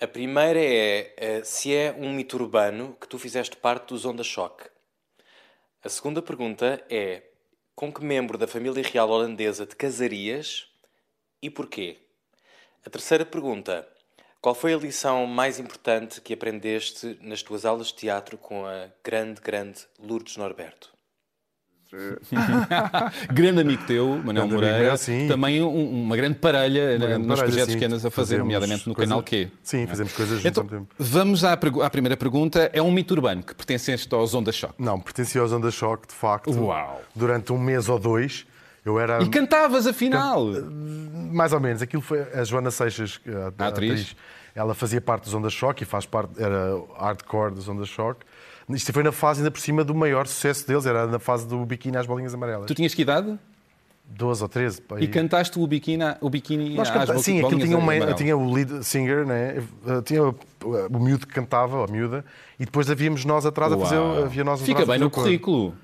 [0.00, 4.22] A primeira é uh, se é um mito urbano que tu fizeste parte dos Onda
[4.22, 4.70] Choque.
[5.82, 7.24] A segunda pergunta é
[7.74, 10.68] com que membro da família real holandesa te casarias
[11.42, 11.96] e porquê?
[12.86, 13.88] A terceira pergunta
[14.40, 18.90] qual foi a lição mais importante que aprendeste nas tuas aulas de teatro com a
[19.02, 20.97] grande, grande Lourdes Norberto?
[23.32, 27.46] grande amigo teu, Manuel grande Moreira, meu, também um, uma grande parelha grande nos parelha,
[27.46, 27.78] projetos sim.
[27.78, 29.08] que andas a fazer, nomeadamente no coisa...
[29.08, 29.48] canal Q.
[29.62, 30.86] Sim, fazemos coisas então, tempo.
[30.98, 32.70] Vamos à, à, primeira pergunta.
[32.74, 34.74] É um mito urbano que pertenceste aos Onda Choque?
[34.78, 36.50] Não, pertencia aos Onda Choque, de facto.
[36.50, 37.02] Uau!
[37.14, 38.46] Durante um mês ou dois.
[38.84, 39.22] Eu era...
[39.22, 40.46] E cantavas, afinal?
[41.32, 41.80] Mais ou menos.
[41.80, 43.92] Aquilo foi a Joana Seixas, a, a atriz.
[43.92, 44.16] atriz.
[44.54, 48.26] Ela fazia parte dos Onda Choque e faz parte, era hardcore dos Onda Choque.
[48.70, 51.64] Isto foi na fase, ainda por cima, do maior sucesso deles, era na fase do
[51.64, 52.66] biquíni às bolinhas amarelas.
[52.66, 53.38] Tu tinhas que idade?
[54.10, 54.82] 12 ou 13.
[55.00, 57.12] E cantaste o biquíni, o biquíni Nós canta...
[57.12, 59.62] às Sim, aquilo tinha, uma, tinha o lead singer, né?
[60.04, 62.24] tinha o miúdo que cantava, a miúda,
[62.58, 63.82] e depois havíamos nós atrás Uau.
[63.82, 64.24] a fazer.
[64.24, 65.74] Havia nós Fica bem no currículo.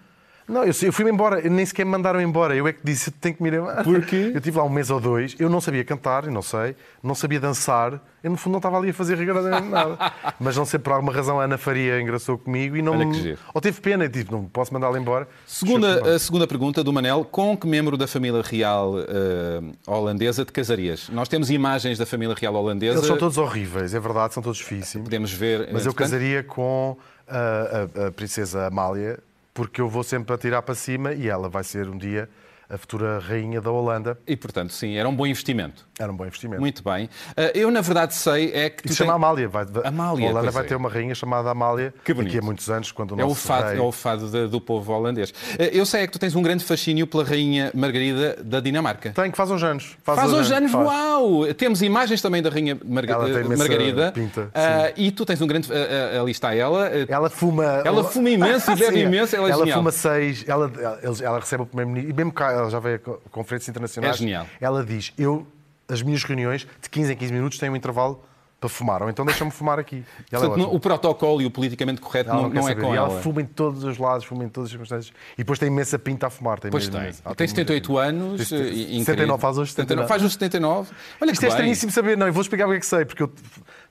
[0.47, 2.55] Não, eu, eu fui-me embora, nem sequer me mandaram embora.
[2.55, 3.83] Eu é que disse, tenho que me ir embora.
[3.83, 4.33] Porquê?
[4.35, 7.41] Eu tive lá um mês ou dois, eu não sabia cantar, não sei, não sabia
[7.41, 10.13] dançar, eu no fundo não estava ali a fazer rigorosamente nada.
[10.39, 12.93] Mas não sei por alguma razão a Ana Faria engraçou comigo e não.
[12.93, 15.27] Olha que Ou teve pena, e disse, não posso mandá-la embora.
[15.47, 20.53] Segunda, a segunda pergunta do Manel: com que membro da família real uh, holandesa te
[20.53, 21.09] casarias?
[21.11, 22.99] Nós temos imagens da família real holandesa.
[22.99, 25.03] Eles são todos horríveis, é verdade, são todos difíceis.
[25.03, 25.71] Podemos ver.
[25.73, 29.19] Mas eu casaria com a, a, a princesa Amália
[29.55, 32.29] porque eu vou sempre atirar para cima e ela vai ser um dia
[32.69, 34.19] a futura rainha da Holanda.
[34.27, 35.87] E, portanto, sim, era um bom investimento.
[35.99, 36.61] Era um bom investimento.
[36.61, 37.09] Muito bem.
[37.37, 38.87] Eh, eu, na verdade, sei é que.
[38.87, 39.17] E se chama tem...
[39.17, 39.49] Amália.
[39.49, 39.67] Vai...
[39.85, 40.27] Amália.
[40.27, 40.67] A Holanda vai é.
[40.67, 42.33] ter uma rainha chamada Amália que bonito.
[42.33, 43.79] daqui a muitos anos, quando o é nosso o fado, rei...
[43.79, 45.33] É o fado de, do povo holandês.
[45.59, 49.11] Eh, eu sei é que tu tens um grande fascínio pela rainha Margarida da Dinamarca.
[49.11, 49.97] Tem, que faz uns anos.
[50.03, 50.87] Faz, faz uns anos, faz.
[50.87, 51.55] uau!
[51.55, 53.19] Temos imagens também da rainha Marga...
[53.57, 54.13] Margarida.
[54.13, 54.51] Pinta, uh,
[54.97, 55.71] e tu tens um grande...
[55.71, 56.89] Uh, ali está ela.
[57.09, 57.83] Ela fuma...
[57.85, 59.37] Ela fuma imenso e bebe imenso.
[59.37, 60.45] Ela, é ela fuma seis...
[60.49, 60.71] Ela,
[61.03, 62.11] ela, ela recebe o primeiro-ministro...
[62.11, 64.17] E mesmo cá, ela já veio com conferências internacionais.
[64.17, 64.47] É genial.
[64.61, 65.47] Ela diz, eu,
[65.89, 68.25] as minhas reuniões, de 15 em 15 minutos, têm um intervalo
[68.65, 70.03] para fumar, ou então deixa-me fumar aqui.
[70.33, 72.95] É Portanto, é o protocolo e o politicamente correto ela não, não, não é com
[72.95, 73.13] e ela.
[73.13, 75.15] ela fuma em todos os lados, fuma em todas as circunstâncias.
[75.35, 76.59] E depois tem imensa pinta a fumar.
[76.59, 77.13] Tem pois tem.
[77.37, 78.49] tem 78 anos.
[78.49, 80.09] 79, faz hoje 79.
[80.09, 80.93] Faz hoje 79.
[81.21, 82.17] Olha Isto é estranhíssimo saber.
[82.17, 83.33] Não, eu vou explicar o que é que sei, porque eu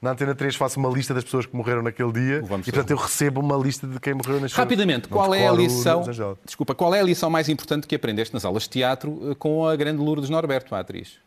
[0.01, 2.91] na Antena 3 faço uma lista das pessoas que morreram naquele dia Vamos e, portanto,
[2.91, 6.03] eu recebo uma lista de quem morreu nas Rapidamente, qual é a lição...
[6.43, 9.65] Desculpa, qual é a lição mais importante que aprendeste nas aulas de teatro eh, com
[9.65, 11.19] a grande Lourdes Norberto, a atriz?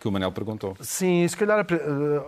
[0.00, 0.76] Que o Manel perguntou.
[0.80, 2.22] Sim, se calhar eh,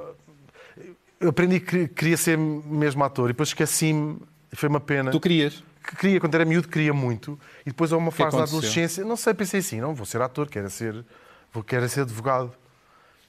[1.20, 4.18] eu aprendi que queria ser mesmo ator e depois esqueci-me,
[4.52, 5.10] foi uma pena.
[5.10, 5.62] Tu querias?
[5.84, 7.38] Que queria, quando era miúdo, queria muito.
[7.60, 10.48] E depois, a uma fase da adolescência, não sei, pensei assim: não, vou ser ator,
[10.48, 11.04] quero ser,
[11.52, 12.52] vou, quero ser advogado.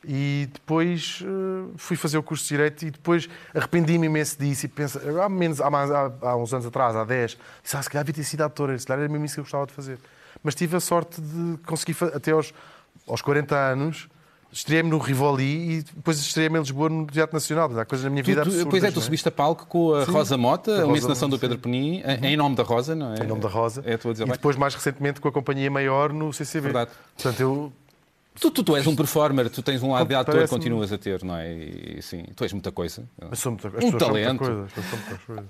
[0.04, 4.66] E depois uh, fui fazer o curso de Direito e depois arrependi-me imenso disso.
[4.66, 7.84] E penso, há, menos, há, mais, há, há, uns anos atrás, há 10, disse, ah,
[7.84, 9.74] se calhar devia ter sido ator, se calhar era mesmo isso que eu gostava de
[9.74, 10.00] fazer.
[10.42, 12.52] Mas tive a sorte de conseguir, até aos,
[13.08, 14.10] aos 40 anos,
[14.52, 17.80] Estreiei-me no Rivoli e depois estreiei-me em Lisboa no Teatro Nacional.
[17.80, 18.68] Há coisas na minha vida absurdas.
[18.70, 19.02] Pois é, tu é?
[19.02, 22.26] subiste a palco com a sim, Rosa Mota, a uma encenação do Pedro Penin, uhum.
[22.26, 23.24] em nome da Rosa, não é?
[23.24, 23.82] Em nome da Rosa.
[23.86, 24.28] É, a e bem.
[24.28, 26.66] depois, mais recentemente, com a Companhia Maior no CCB.
[26.66, 26.92] Verdade.
[27.16, 27.72] Portanto, eu
[28.40, 31.22] Tu, tu, tu, és um performer, tu tens um lado de ator, continuas a ter,
[31.22, 31.54] não é?
[31.54, 33.04] E, sim, tu és muita coisa.
[33.30, 34.40] Mas sou muita, um talento.
[34.40, 34.68] Coisa,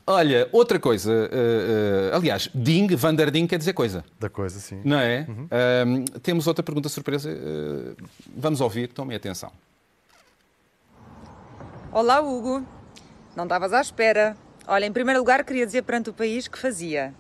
[0.08, 4.04] Olha, outra coisa, uh, uh, aliás, Ding, Vander Ding quer dizer coisa.
[4.20, 4.82] Da coisa, sim.
[4.84, 5.28] Não é?
[5.30, 5.46] Uhum.
[5.46, 7.30] Uh, temos outra pergunta surpresa,
[8.36, 9.52] vamos ouvir, tomem atenção.
[11.92, 12.66] Olá, Hugo.
[13.36, 14.36] Não estavas à espera.
[14.68, 17.14] Olha, em primeiro lugar, queria dizer perante o país que fazia.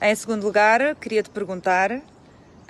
[0.00, 2.02] Em segundo lugar, queria te perguntar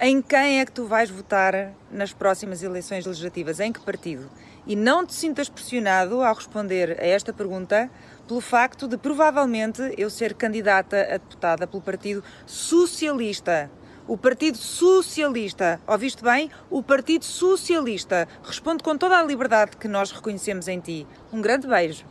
[0.01, 3.61] em quem é que tu vais votar nas próximas eleições legislativas?
[3.61, 4.31] Em que partido?
[4.67, 7.91] E não te sintas pressionado ao responder a esta pergunta
[8.27, 13.71] pelo facto de provavelmente eu ser candidata a deputada pelo Partido Socialista.
[14.09, 15.79] O Partido Socialista.
[15.87, 16.51] Ouviste bem?
[16.71, 18.27] O Partido Socialista.
[18.43, 21.07] Responde com toda a liberdade que nós reconhecemos em ti.
[21.31, 22.05] Um grande beijo.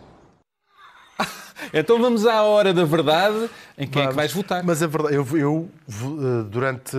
[1.74, 3.50] Então vamos à hora da verdade.
[3.78, 4.06] Em quem vamos.
[4.06, 4.64] é que vais votar?
[4.64, 6.98] Mas a verdade, eu, eu eh, durante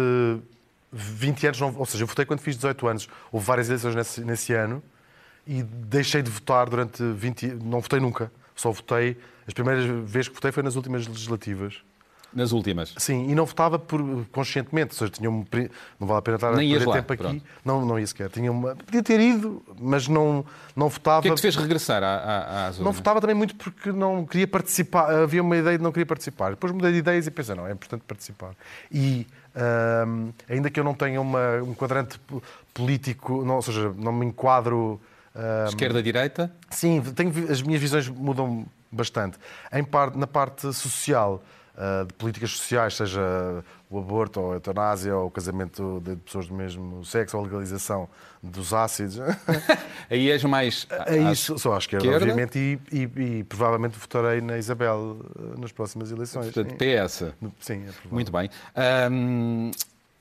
[0.93, 3.09] 20 anos, ou seja, eu votei quando fiz 18 anos.
[3.31, 4.83] Houve várias eleições nesse, nesse ano
[5.47, 8.31] e deixei de votar durante 20 Não votei nunca.
[8.55, 9.17] Só votei.
[9.47, 11.83] As primeiras vezes que votei foi nas últimas legislativas.
[12.33, 12.95] Nas últimas?
[12.97, 14.01] Sim, e não votava por,
[14.31, 15.45] conscientemente, ou seja, tinha um,
[15.99, 17.43] não vale a pena estar Nem a perder tempo aqui.
[17.65, 18.31] Não, não ia sequer.
[18.31, 20.45] Tinha uma, podia ter ido, mas não,
[20.77, 21.19] não votava.
[21.19, 24.25] O que é que te fez regressar à, à, Não votava também muito porque não
[24.25, 25.13] queria participar.
[25.13, 26.51] Havia uma ideia de não queria participar.
[26.51, 28.55] Depois mudei de ideias e pensei, não, é importante participar.
[28.93, 29.27] E
[30.49, 32.21] ainda que eu não tenha uma, um quadrante
[32.73, 35.01] político, não, ou seja, não me enquadro.
[35.69, 36.53] Esquerda-direita?
[36.71, 39.39] Sim, tenho, as minhas visões mudam bastante.
[39.73, 41.43] Em parte, na parte social,
[41.75, 46.47] uh, de políticas sociais, seja o aborto, ou a eutanásia, ou o casamento de pessoas
[46.47, 48.09] do mesmo sexo, ou a legalização
[48.41, 49.19] dos ácidos.
[50.09, 50.87] Aí és mais.
[51.07, 52.25] É isso, sou à esquerda, esquerda.
[52.25, 56.53] obviamente, e, e, e, provavelmente votarei na Isabel eh, nas próximas eleições.
[56.53, 57.25] Portanto, PS.
[57.59, 58.49] Sim, é Muito bem.
[59.11, 59.73] Um,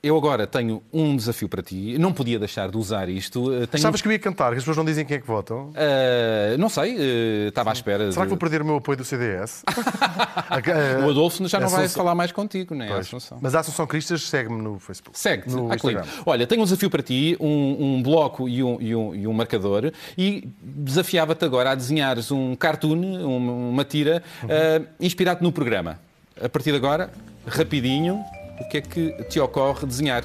[0.02, 1.98] eu agora tenho um desafio para ti.
[1.98, 3.52] Não podia deixar de usar isto.
[3.52, 3.82] Eh, tenho...
[3.82, 5.70] Sabes que eu ia cantar, que as pessoas não dizem quem é que votam?
[5.70, 8.10] Uh, não sei, uh, estava à espera.
[8.10, 8.28] Será de...
[8.28, 9.62] que vou perder o meu apoio do CDS?
[11.04, 12.92] o Adolfo já não vai falar mais contigo, não é?
[12.92, 13.38] Assunção.
[13.40, 15.18] Mas a Assunção Cristas segue-me no Facebook.
[15.18, 16.04] Segue-te, no ah, Instagram.
[16.24, 19.32] Olha, tenho um desafio para ti, um, um bloco e um, e, um, e um,
[19.32, 23.26] marcador, e desafiava-te agora a desenhares um cartoon,
[23.70, 24.48] uma tira, uhum.
[24.48, 25.98] uh, inspirado no programa.
[26.42, 27.10] A partir de agora,
[27.46, 28.24] rapidinho,
[28.60, 30.24] o que é que te ocorre desenhar?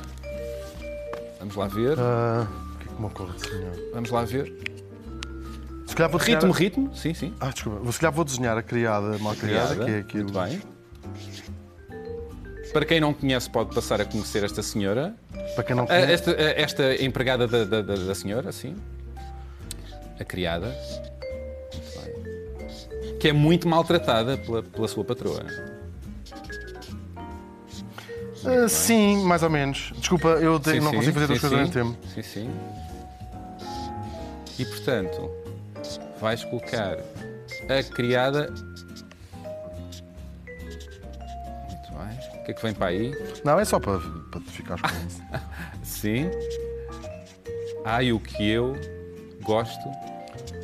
[1.40, 1.98] Vamos lá ver.
[1.98, 3.74] Uh, o que é que me ocorre desenhar?
[3.94, 4.54] Vamos lá ver.
[5.88, 6.42] Se calhar vou desenhar...
[6.42, 7.34] Ritmo, ritmo, sim, sim.
[7.40, 7.92] Ah, desculpa.
[7.92, 9.86] Se calhar vou desenhar a criada, mal criada, criada.
[9.86, 10.32] que é aquilo.
[10.32, 10.62] Muito bem.
[12.74, 15.16] Para quem não conhece, pode passar a conhecer esta senhora.
[15.56, 16.12] Para quem não conhece.
[16.12, 18.76] Esta, esta empregada da, da, da, da senhora, sim.
[20.20, 20.76] A criada.
[23.20, 25.46] Que é muito maltratada pela, pela sua patroa.
[28.46, 29.92] Uh, sim, mais ou menos.
[29.98, 31.98] Desculpa, eu sim, não sim, consigo fazer duas coisas ao mesmo tempo.
[32.14, 32.50] Sim, sim.
[34.58, 35.32] E portanto,
[36.20, 36.98] vais colocar
[37.70, 38.54] a criada.
[41.68, 42.40] Muito bem.
[42.40, 43.14] O que é que vem para aí?
[43.44, 45.22] Não, é só para, para ficar com isso.
[45.84, 46.30] sim.
[47.84, 48.76] Ai, o que eu
[49.42, 49.90] gosto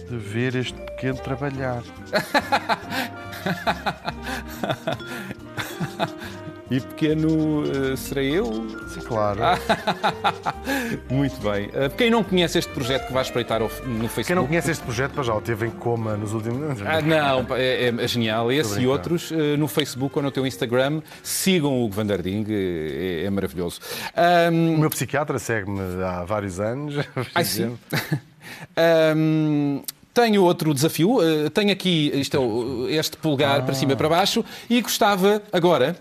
[0.09, 1.83] de ver este pequeno trabalhar.
[6.71, 8.45] E pequeno uh, serei eu?
[8.87, 9.41] Sim, claro.
[11.11, 11.65] Muito bem.
[11.65, 14.27] Uh, quem não conhece este projeto que vai espreitar no Facebook?
[14.27, 16.81] Quem não conhece este projeto, já o teve em coma nos últimos anos.
[16.85, 18.49] Ah, não, é, é genial.
[18.49, 21.01] Esse e outros uh, no Facebook ou no teu Instagram.
[21.21, 23.81] Sigam o Vanderding, é, é maravilhoso.
[24.49, 24.75] Um...
[24.75, 26.95] O meu psiquiatra segue-me há vários anos.
[27.35, 27.77] Ah, sim.
[29.15, 29.83] um...
[30.13, 31.19] Tenho outro desafio.
[31.53, 33.63] tenho aqui isto é, este polegar ah.
[33.63, 35.95] para cima e para baixo e gostava agora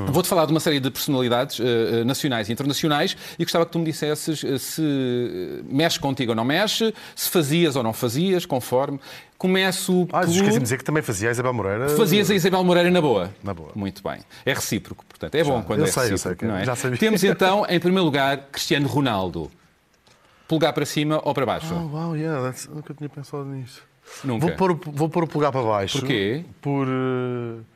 [0.00, 0.06] Hum.
[0.06, 3.78] Vou-te falar de uma série de personalidades uh, nacionais e internacionais e gostava que tu
[3.78, 8.98] me dissesses uh, se mexe contigo ou não mexe, se fazias ou não fazias, conforme.
[9.36, 10.28] Começo ah, por...
[10.28, 11.88] esqueci de dizer que também fazia a Isabel Moreira.
[11.90, 13.34] Fazias a Isabel Moreira na boa.
[13.42, 13.72] Na boa.
[13.74, 14.20] Muito bem.
[14.46, 15.34] É recíproco, portanto.
[15.34, 16.64] É bom já, quando eu é sei, recíproco, eu sei, não é?
[16.64, 16.98] Já sabia.
[16.98, 19.50] Temos então, em primeiro lugar, Cristiano Ronaldo.
[20.46, 21.74] Polegar para cima ou para baixo?
[21.74, 23.82] Oh, wow, yeah, nunca tinha pensado nisso.
[24.22, 24.46] Nunca.
[24.46, 25.98] Vou pôr, vou pôr o polegar para baixo.
[25.98, 26.44] Porquê?
[26.60, 26.86] Por...
[26.86, 27.71] Uh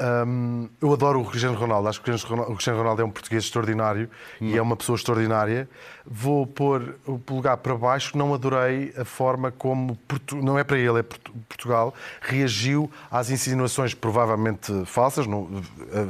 [0.00, 1.88] um, eu adoro o Cristiano Ronaldo.
[1.88, 2.14] Acho que o
[2.54, 4.48] Cristiano Ronaldo é um português extraordinário hum.
[4.48, 5.68] e é uma pessoa extraordinária.
[6.04, 8.18] Vou pôr o lugar para baixo.
[8.18, 9.96] Não adorei a forma como,
[10.32, 15.48] não é para ele, é Portugal, reagiu às insinuações provavelmente falsas, não,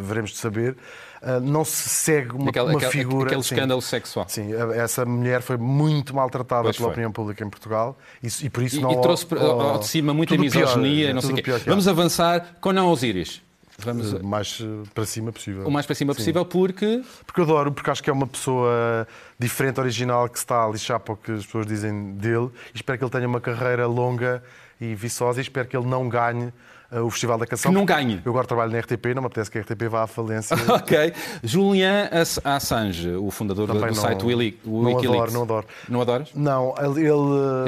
[0.03, 0.77] veremos de saber.
[1.23, 3.27] Uh, não se segue uma, aquele, uma aquele, figura.
[3.27, 4.27] Aquele escândalo sexual.
[4.29, 6.93] Sim, essa mulher foi muito maltratada pois pela foi.
[6.93, 8.93] opinião pública em Portugal e, e por isso e, não.
[8.93, 11.53] E trouxe ao, ao de cima muita misoginia, pior, não sei quê.
[11.67, 13.44] Vamos avançar com Não Osíris.
[13.79, 14.13] Vamos...
[14.23, 14.63] mais
[14.95, 15.67] para cima possível.
[15.67, 16.19] O mais para cima Sim.
[16.19, 17.03] possível porque...
[17.27, 19.07] Porque eu adoro, porque acho que é uma pessoa
[19.39, 22.77] diferente, original, que se está a lixar para o que as pessoas dizem dele e
[22.77, 24.43] espero que ele tenha uma carreira longa
[24.81, 26.53] e viçosa e espero que ele não ganhe
[27.01, 27.71] o Festival da Canção.
[27.71, 28.21] Que não ganhe.
[28.25, 30.57] Eu agora trabalho na RTP, não me apetece que a RTP vá à falência.
[30.73, 31.13] ok.
[31.43, 32.09] Julian
[32.45, 35.05] Assange, o fundador Também do não, site Wiki, Wikileaks.
[35.05, 35.67] Não adoro, não adoro.
[35.89, 36.29] Não adoras?
[36.35, 37.05] Não, ele...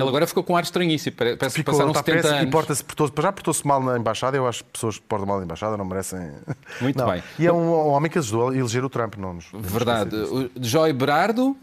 [0.01, 2.43] Ele agora ficou com ar estranhíssimo, parece que passaram tá 70 anos.
[2.43, 2.85] E porta-se,
[3.23, 5.85] já portou-se mal na Embaixada, eu acho que pessoas que portam mal na Embaixada não
[5.85, 6.33] merecem...
[6.81, 7.11] Muito não.
[7.11, 7.23] bem.
[7.39, 9.47] E é um, um homem que ajudou a eleger o Trump, não nos...
[9.53, 10.17] Verdade.
[10.61, 11.57] Joy Berardo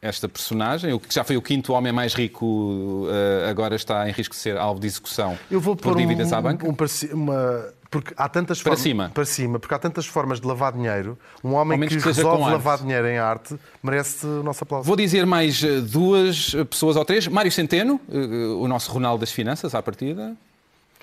[0.00, 4.12] esta personagem, o que já foi o quinto homem mais rico, eh, agora está em
[4.12, 6.66] risco de ser alvo de execução Eu vou por dívidas um, à banca?
[6.66, 6.76] Um,
[7.14, 9.10] uma, porque há tantas para formas, cima.
[9.12, 11.18] para cima, porque há tantas formas de lavar dinheiro.
[11.42, 14.86] Um homem que, que resolve lavar dinheiro em arte merece o nosso aplauso.
[14.86, 17.26] Vou dizer mais eh, duas pessoas ou três.
[17.26, 20.36] Mário Centeno, eh, o nosso Ronaldo das Finanças, à partida.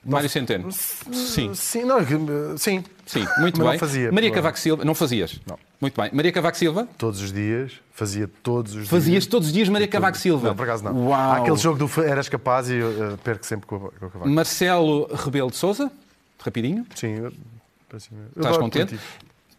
[0.05, 0.71] Mário Centeno.
[0.71, 1.53] Sim.
[1.53, 1.97] Sim, não,
[2.57, 2.83] sim.
[3.05, 3.71] Sim, muito Mas bem.
[3.73, 4.11] Não fazia.
[4.11, 5.39] Maria Cavaco Silva, não fazias?
[5.47, 5.57] Não.
[5.81, 6.09] Muito bem.
[6.13, 6.87] Maria Cavaco Silva?
[6.97, 9.25] Todos os dias, fazia todos os Fazias dias.
[9.27, 10.49] todos os dias Maria Cavaco Silva?
[10.49, 11.07] Não, por acaso não.
[11.07, 11.19] Uau.
[11.19, 14.29] Há aquele jogo do Eras Capaz e eu uh, perco sempre com, com o Cavaco.
[14.29, 15.91] Marcelo Rebelo de Souza,
[16.39, 16.85] rapidinho.
[16.95, 17.33] Sim, eu,
[17.95, 18.99] Estás contente?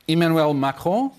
[0.07, 1.13] Emmanuel Macron?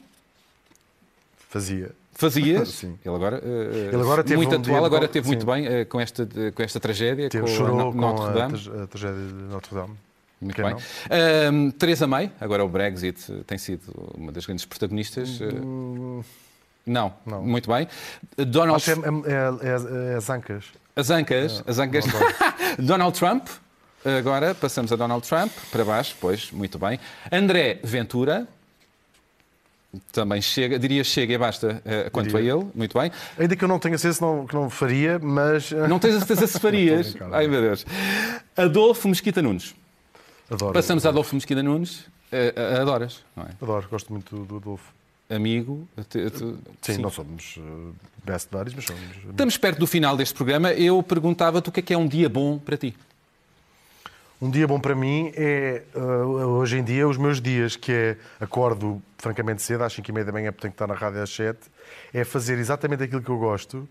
[1.49, 1.91] Fazia.
[2.17, 2.69] Fazias?
[2.69, 2.97] Sim.
[3.05, 6.01] Ele agora, uh, Ele agora teve muito um atual, agora teve muito bem uh, com,
[6.01, 8.59] esta, com esta tragédia, teve, com chorou a Notre Dame.
[8.59, 9.93] Com a, tragédia de Notre Dame.
[10.41, 10.75] Muito Quem bem.
[10.75, 13.83] Uh, Teresa May, agora o Brexit tem sido
[14.17, 15.39] uma das grandes protagonistas.
[15.41, 16.23] Hum...
[16.87, 17.13] Não.
[17.23, 17.87] não, muito bem.
[18.35, 18.77] Donald...
[18.77, 20.65] Acho é, é, é, é as ancas.
[20.95, 22.05] As ancas, as ancas.
[22.79, 23.47] Donald Trump,
[24.03, 26.99] agora passamos a Donald Trump, para baixo, pois, muito bem.
[27.31, 28.47] André Ventura,
[30.11, 32.53] também chega, diria chega e basta uh, quanto diria.
[32.53, 33.11] a ele, muito bem.
[33.37, 35.71] Ainda que eu não tenha certeza não, que não faria, mas.
[35.71, 37.15] Não tens a certeza se farias.
[37.31, 37.85] Ai meu Deus.
[38.55, 39.75] Adolfo Mesquita Nunes.
[40.49, 40.73] Adoro.
[40.73, 42.01] Passamos a Adolfo Mesquita Nunes.
[42.31, 43.49] Uh, adoras, não é?
[43.61, 44.93] Adoro, gosto muito do Adolfo.
[45.29, 45.87] Amigo.
[46.09, 47.59] Te, sim, sim, não somos
[48.23, 49.01] best buddies, mas somos.
[49.29, 50.71] Estamos perto do final deste programa.
[50.71, 52.95] Eu perguntava-te o que é que é um dia bom para ti.
[54.39, 58.17] Um dia bom para mim é, uh, hoje em dia, os meus dias, que é
[58.39, 61.23] acordo francamente cedo, às 5 e meia da manhã, porque tenho que estar na rádio
[61.23, 61.57] às 7,
[62.13, 63.89] é fazer exatamente aquilo que eu gosto,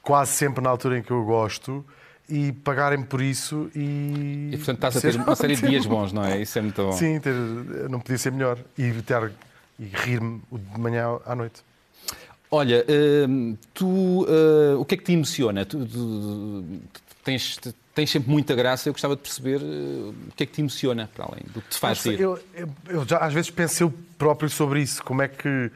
[0.00, 1.84] quase sempre na altura em que eu gosto,
[2.28, 4.50] e pagarem-me por isso e...
[4.52, 6.40] E, portanto, estás a ter uma série de dias bons, não é?
[6.40, 6.92] Isso é muito bom.
[6.92, 7.34] Sim, ter,
[7.90, 8.58] não podia ser melhor.
[8.78, 9.32] E, ter,
[9.76, 11.64] e rir-me de manhã à noite.
[12.48, 13.86] Olha, uh, tu,
[14.24, 15.64] uh, o que é que te emociona?
[15.66, 17.58] Tu, tu, tu tens,
[17.94, 18.88] tens sempre muita graça.
[18.88, 21.68] Eu gostava de perceber uh, o que é que te emociona, para além do que
[21.68, 22.20] te faz rir.
[22.20, 25.02] Eu, eu, eu, já às vezes penso eu próprio sobre isso.
[25.02, 25.70] Como é que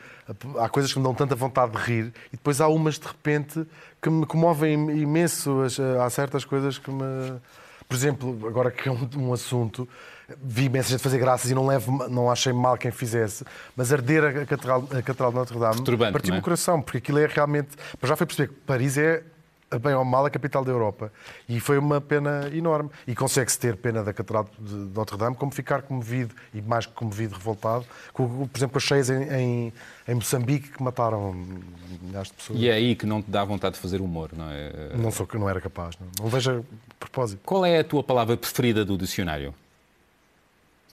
[0.59, 3.66] há coisas que me dão tanta vontade de rir e depois há umas de repente
[4.00, 5.62] que me comovem imenso.
[6.02, 7.38] Há certas coisas que me.
[7.88, 9.88] Por exemplo, agora que é um, um assunto,
[10.42, 13.44] vi imensa gente fazer graças e não, levo, não achei mal quem fizesse,
[13.76, 16.40] mas arder a Catedral, a Catedral de Notre Dame partiu-me é?
[16.40, 17.68] o coração, porque aquilo é realmente.
[18.00, 19.22] Mas já foi perceber que Paris é
[19.81, 21.12] bem ou mal, a capital da Europa.
[21.48, 22.90] E foi uma pena enorme.
[23.07, 26.92] E consegue-se ter pena da Catedral de Notre Dame, como ficar comovido, e mais que
[26.92, 29.72] comovido, revoltado, com, por exemplo, com as cheias em, em,
[30.07, 31.35] em, Moçambique, que mataram
[32.02, 32.59] milhares de pessoas.
[32.61, 34.96] E é aí que não te dá vontade de fazer humor, não é?
[34.96, 36.64] Não, sou, não era capaz, não, não vejo
[36.98, 37.40] propósito.
[37.44, 39.55] Qual é a tua palavra preferida do dicionário?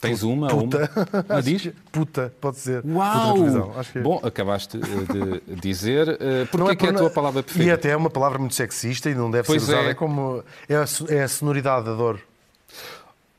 [0.07, 0.47] Tens uma?
[0.47, 0.89] Puta.
[1.29, 1.41] Uma?
[1.41, 1.69] diz?
[1.91, 2.83] Puta, pode ser.
[2.85, 3.35] Uau!
[3.35, 6.09] Puta Bom, acabaste de dizer.
[6.09, 7.71] Uh, Porquê é, que é a tua palavra preferida?
[7.71, 9.87] E até é uma palavra muito sexista e não deve pois ser usada.
[9.87, 9.91] É.
[9.91, 10.43] é como.
[10.67, 12.19] É a, é a sonoridade, adoro.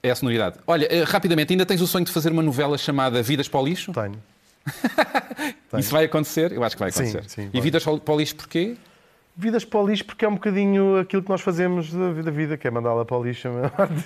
[0.02, 0.56] É a sonoridade.
[0.66, 3.66] Olha, uh, rapidamente, ainda tens o sonho de fazer uma novela chamada Vidas para o
[3.66, 3.92] Lixo?
[3.92, 4.22] Tenho.
[5.78, 6.52] Isso vai acontecer?
[6.52, 7.22] Eu acho que vai acontecer.
[7.24, 8.76] Sim, sim, e Vidas para o Lixo porquê?
[9.36, 12.56] Vidas para o lixo, porque é um bocadinho aquilo que nós fazemos da vida, vida
[12.56, 13.48] que é mandá-la para o lixo.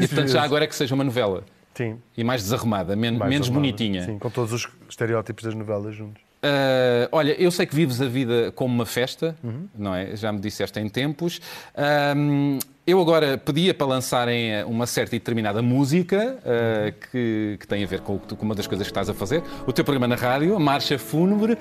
[0.00, 1.44] E portanto, já agora é que seja uma novela.
[1.78, 1.96] Sim.
[2.16, 4.04] E mais desarrumada, men mais menos bonitinha.
[4.04, 6.20] Sim, com todos os estereótipos das novelas juntos.
[6.38, 9.68] Uh, olha, eu sei que vives a vida como uma festa, uhum.
[9.76, 10.16] não é?
[10.16, 11.38] Já me disseste em tempos.
[11.76, 17.84] Uh, eu agora pedia para lançarem uma certa e determinada música uh, que, que, tem
[17.84, 19.40] a ver com, com uma das coisas que estás a fazer.
[19.64, 21.56] O teu programa na rádio, a Marcha Fúnebre.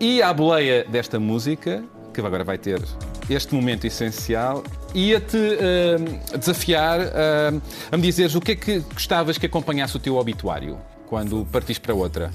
[0.00, 1.82] E à boleia desta música,
[2.22, 2.82] que agora vai ter
[3.28, 9.36] este momento essencial, ia-te uh, desafiar uh, a me dizeres o que é que gostavas
[9.36, 12.32] que acompanhasse o teu obituário quando partiste para outra.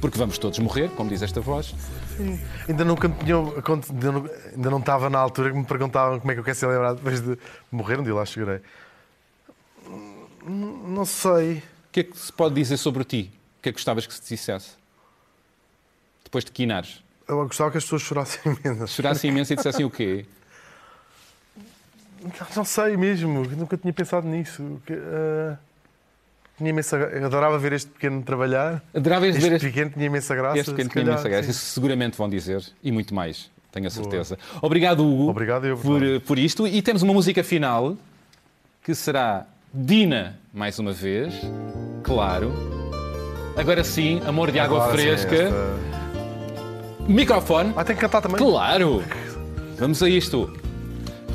[0.00, 1.74] Porque vamos todos morrer, como diz esta voz.
[2.16, 2.38] Sim.
[2.68, 6.34] Ainda nunca tinham, ainda não, ainda não estava na altura que me perguntavam como é
[6.34, 7.38] que eu quero ser lembrado depois de
[7.72, 8.60] morrer, onde eu lá chegarei.
[10.46, 11.58] Não sei.
[11.58, 13.32] O que é que se pode dizer sobre ti?
[13.58, 14.72] O que é que gostavas que se dissesse?
[16.22, 17.05] Depois de quinares?
[17.28, 18.86] Eu gostava que as pessoas chorassem imenso.
[18.88, 20.24] Chorassem imenso e dissessem o quê?
[22.22, 24.62] Não, não sei mesmo, nunca tinha pensado nisso.
[24.62, 25.56] Uh...
[26.56, 26.96] tinha imensa...
[26.96, 28.82] Eu adorava ver este pequeno trabalhar.
[28.94, 30.58] Adorava este ver este pequeno tinha imensa graça.
[30.58, 31.44] Este pequeno tinha calhar, imensa graça.
[31.44, 31.50] sim.
[31.50, 32.64] Isso seguramente vão dizer.
[32.82, 34.38] E muito mais, tenho a certeza.
[34.62, 36.66] Obrigado, Hugo, Obrigado, eu, por, por isto.
[36.66, 37.96] E temos uma música final
[38.82, 41.34] que será Dina, mais uma vez.
[42.02, 42.52] Claro.
[43.56, 45.34] Agora sim, Amor de Água Agora sim, Fresca.
[45.34, 45.95] esta-
[47.08, 47.72] Microfone.
[47.76, 48.38] Ah, tem que cantar também?
[48.38, 49.02] Claro.
[49.78, 50.50] Vamos a isto.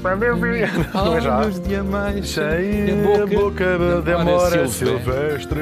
[0.03, 0.97] É?
[0.97, 4.88] Olhos de amais, Cheia a boca de demora silvestre.
[4.88, 5.61] silvestre.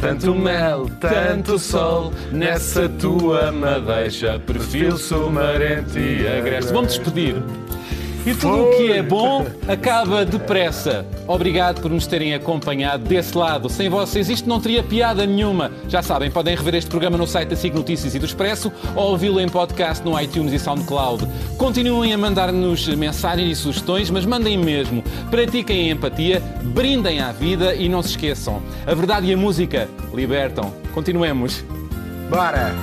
[0.00, 6.72] Tanto mel, tanto sol nessa tua madeixa, perfil sumarento e agreste.
[6.72, 7.36] Vamos despedir.
[8.26, 11.06] E tudo o que é bom acaba depressa.
[11.26, 13.70] Obrigado por nos terem acompanhado desse lado.
[13.70, 15.72] Sem vocês isto não teria piada nenhuma.
[15.88, 19.12] Já sabem, podem rever este programa no site da SIG Notícias e do Expresso ou
[19.12, 21.26] ouvi-lo em podcast no iTunes e SoundCloud.
[21.56, 25.02] Continuem a mandar-nos mensagens e sugestões, mas mandem mesmo.
[25.30, 28.62] Pratiquem a empatia, brindem à vida e não se esqueçam.
[28.86, 30.74] A verdade e a música libertam.
[30.92, 31.64] Continuemos.
[32.28, 32.74] Bora!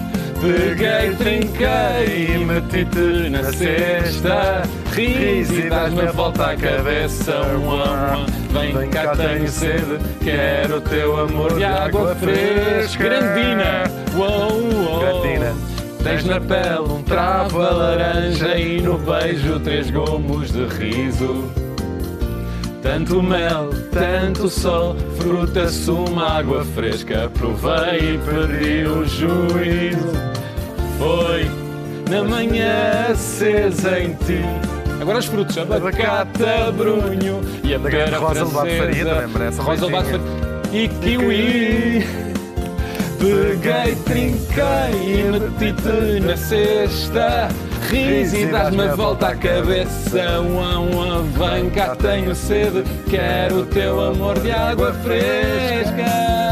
[0.40, 4.62] Peguei, trinquei e meti-te na cesta.
[4.92, 7.42] Ris e dás-me a volta à cabeça.
[7.42, 8.80] Uma, uma.
[8.80, 9.98] Vem cá, tenho sede.
[10.24, 13.04] Quero o teu amor de água fresca.
[13.04, 13.84] Grandina!
[14.16, 15.00] Uou, uou.
[15.00, 15.54] Grandina.
[16.02, 21.52] Tens na pele um travo a laranja e no beijo três gomos de riso.
[22.82, 27.30] Tanto mel, tanto sol, fruta, suma, água fresca.
[27.34, 30.29] Provei e perdi o juízo.
[31.00, 31.50] Foi
[32.10, 34.42] na manhã acesa em ti.
[35.00, 36.42] Agora os frutos, abacate,
[36.76, 39.28] brunho e a pera Rosa francesa.
[39.32, 39.90] Faria Rosa.
[39.90, 40.20] Faria.
[40.70, 42.06] E kiwi.
[43.18, 47.48] Peguei, trinquei e meti-te na cesta.
[47.88, 50.40] Ris e dás-me a volta à cabeça.
[50.40, 52.84] Uma, uma, vem cá, tenho sede.
[53.08, 56.49] Quero o teu amor de água fresca.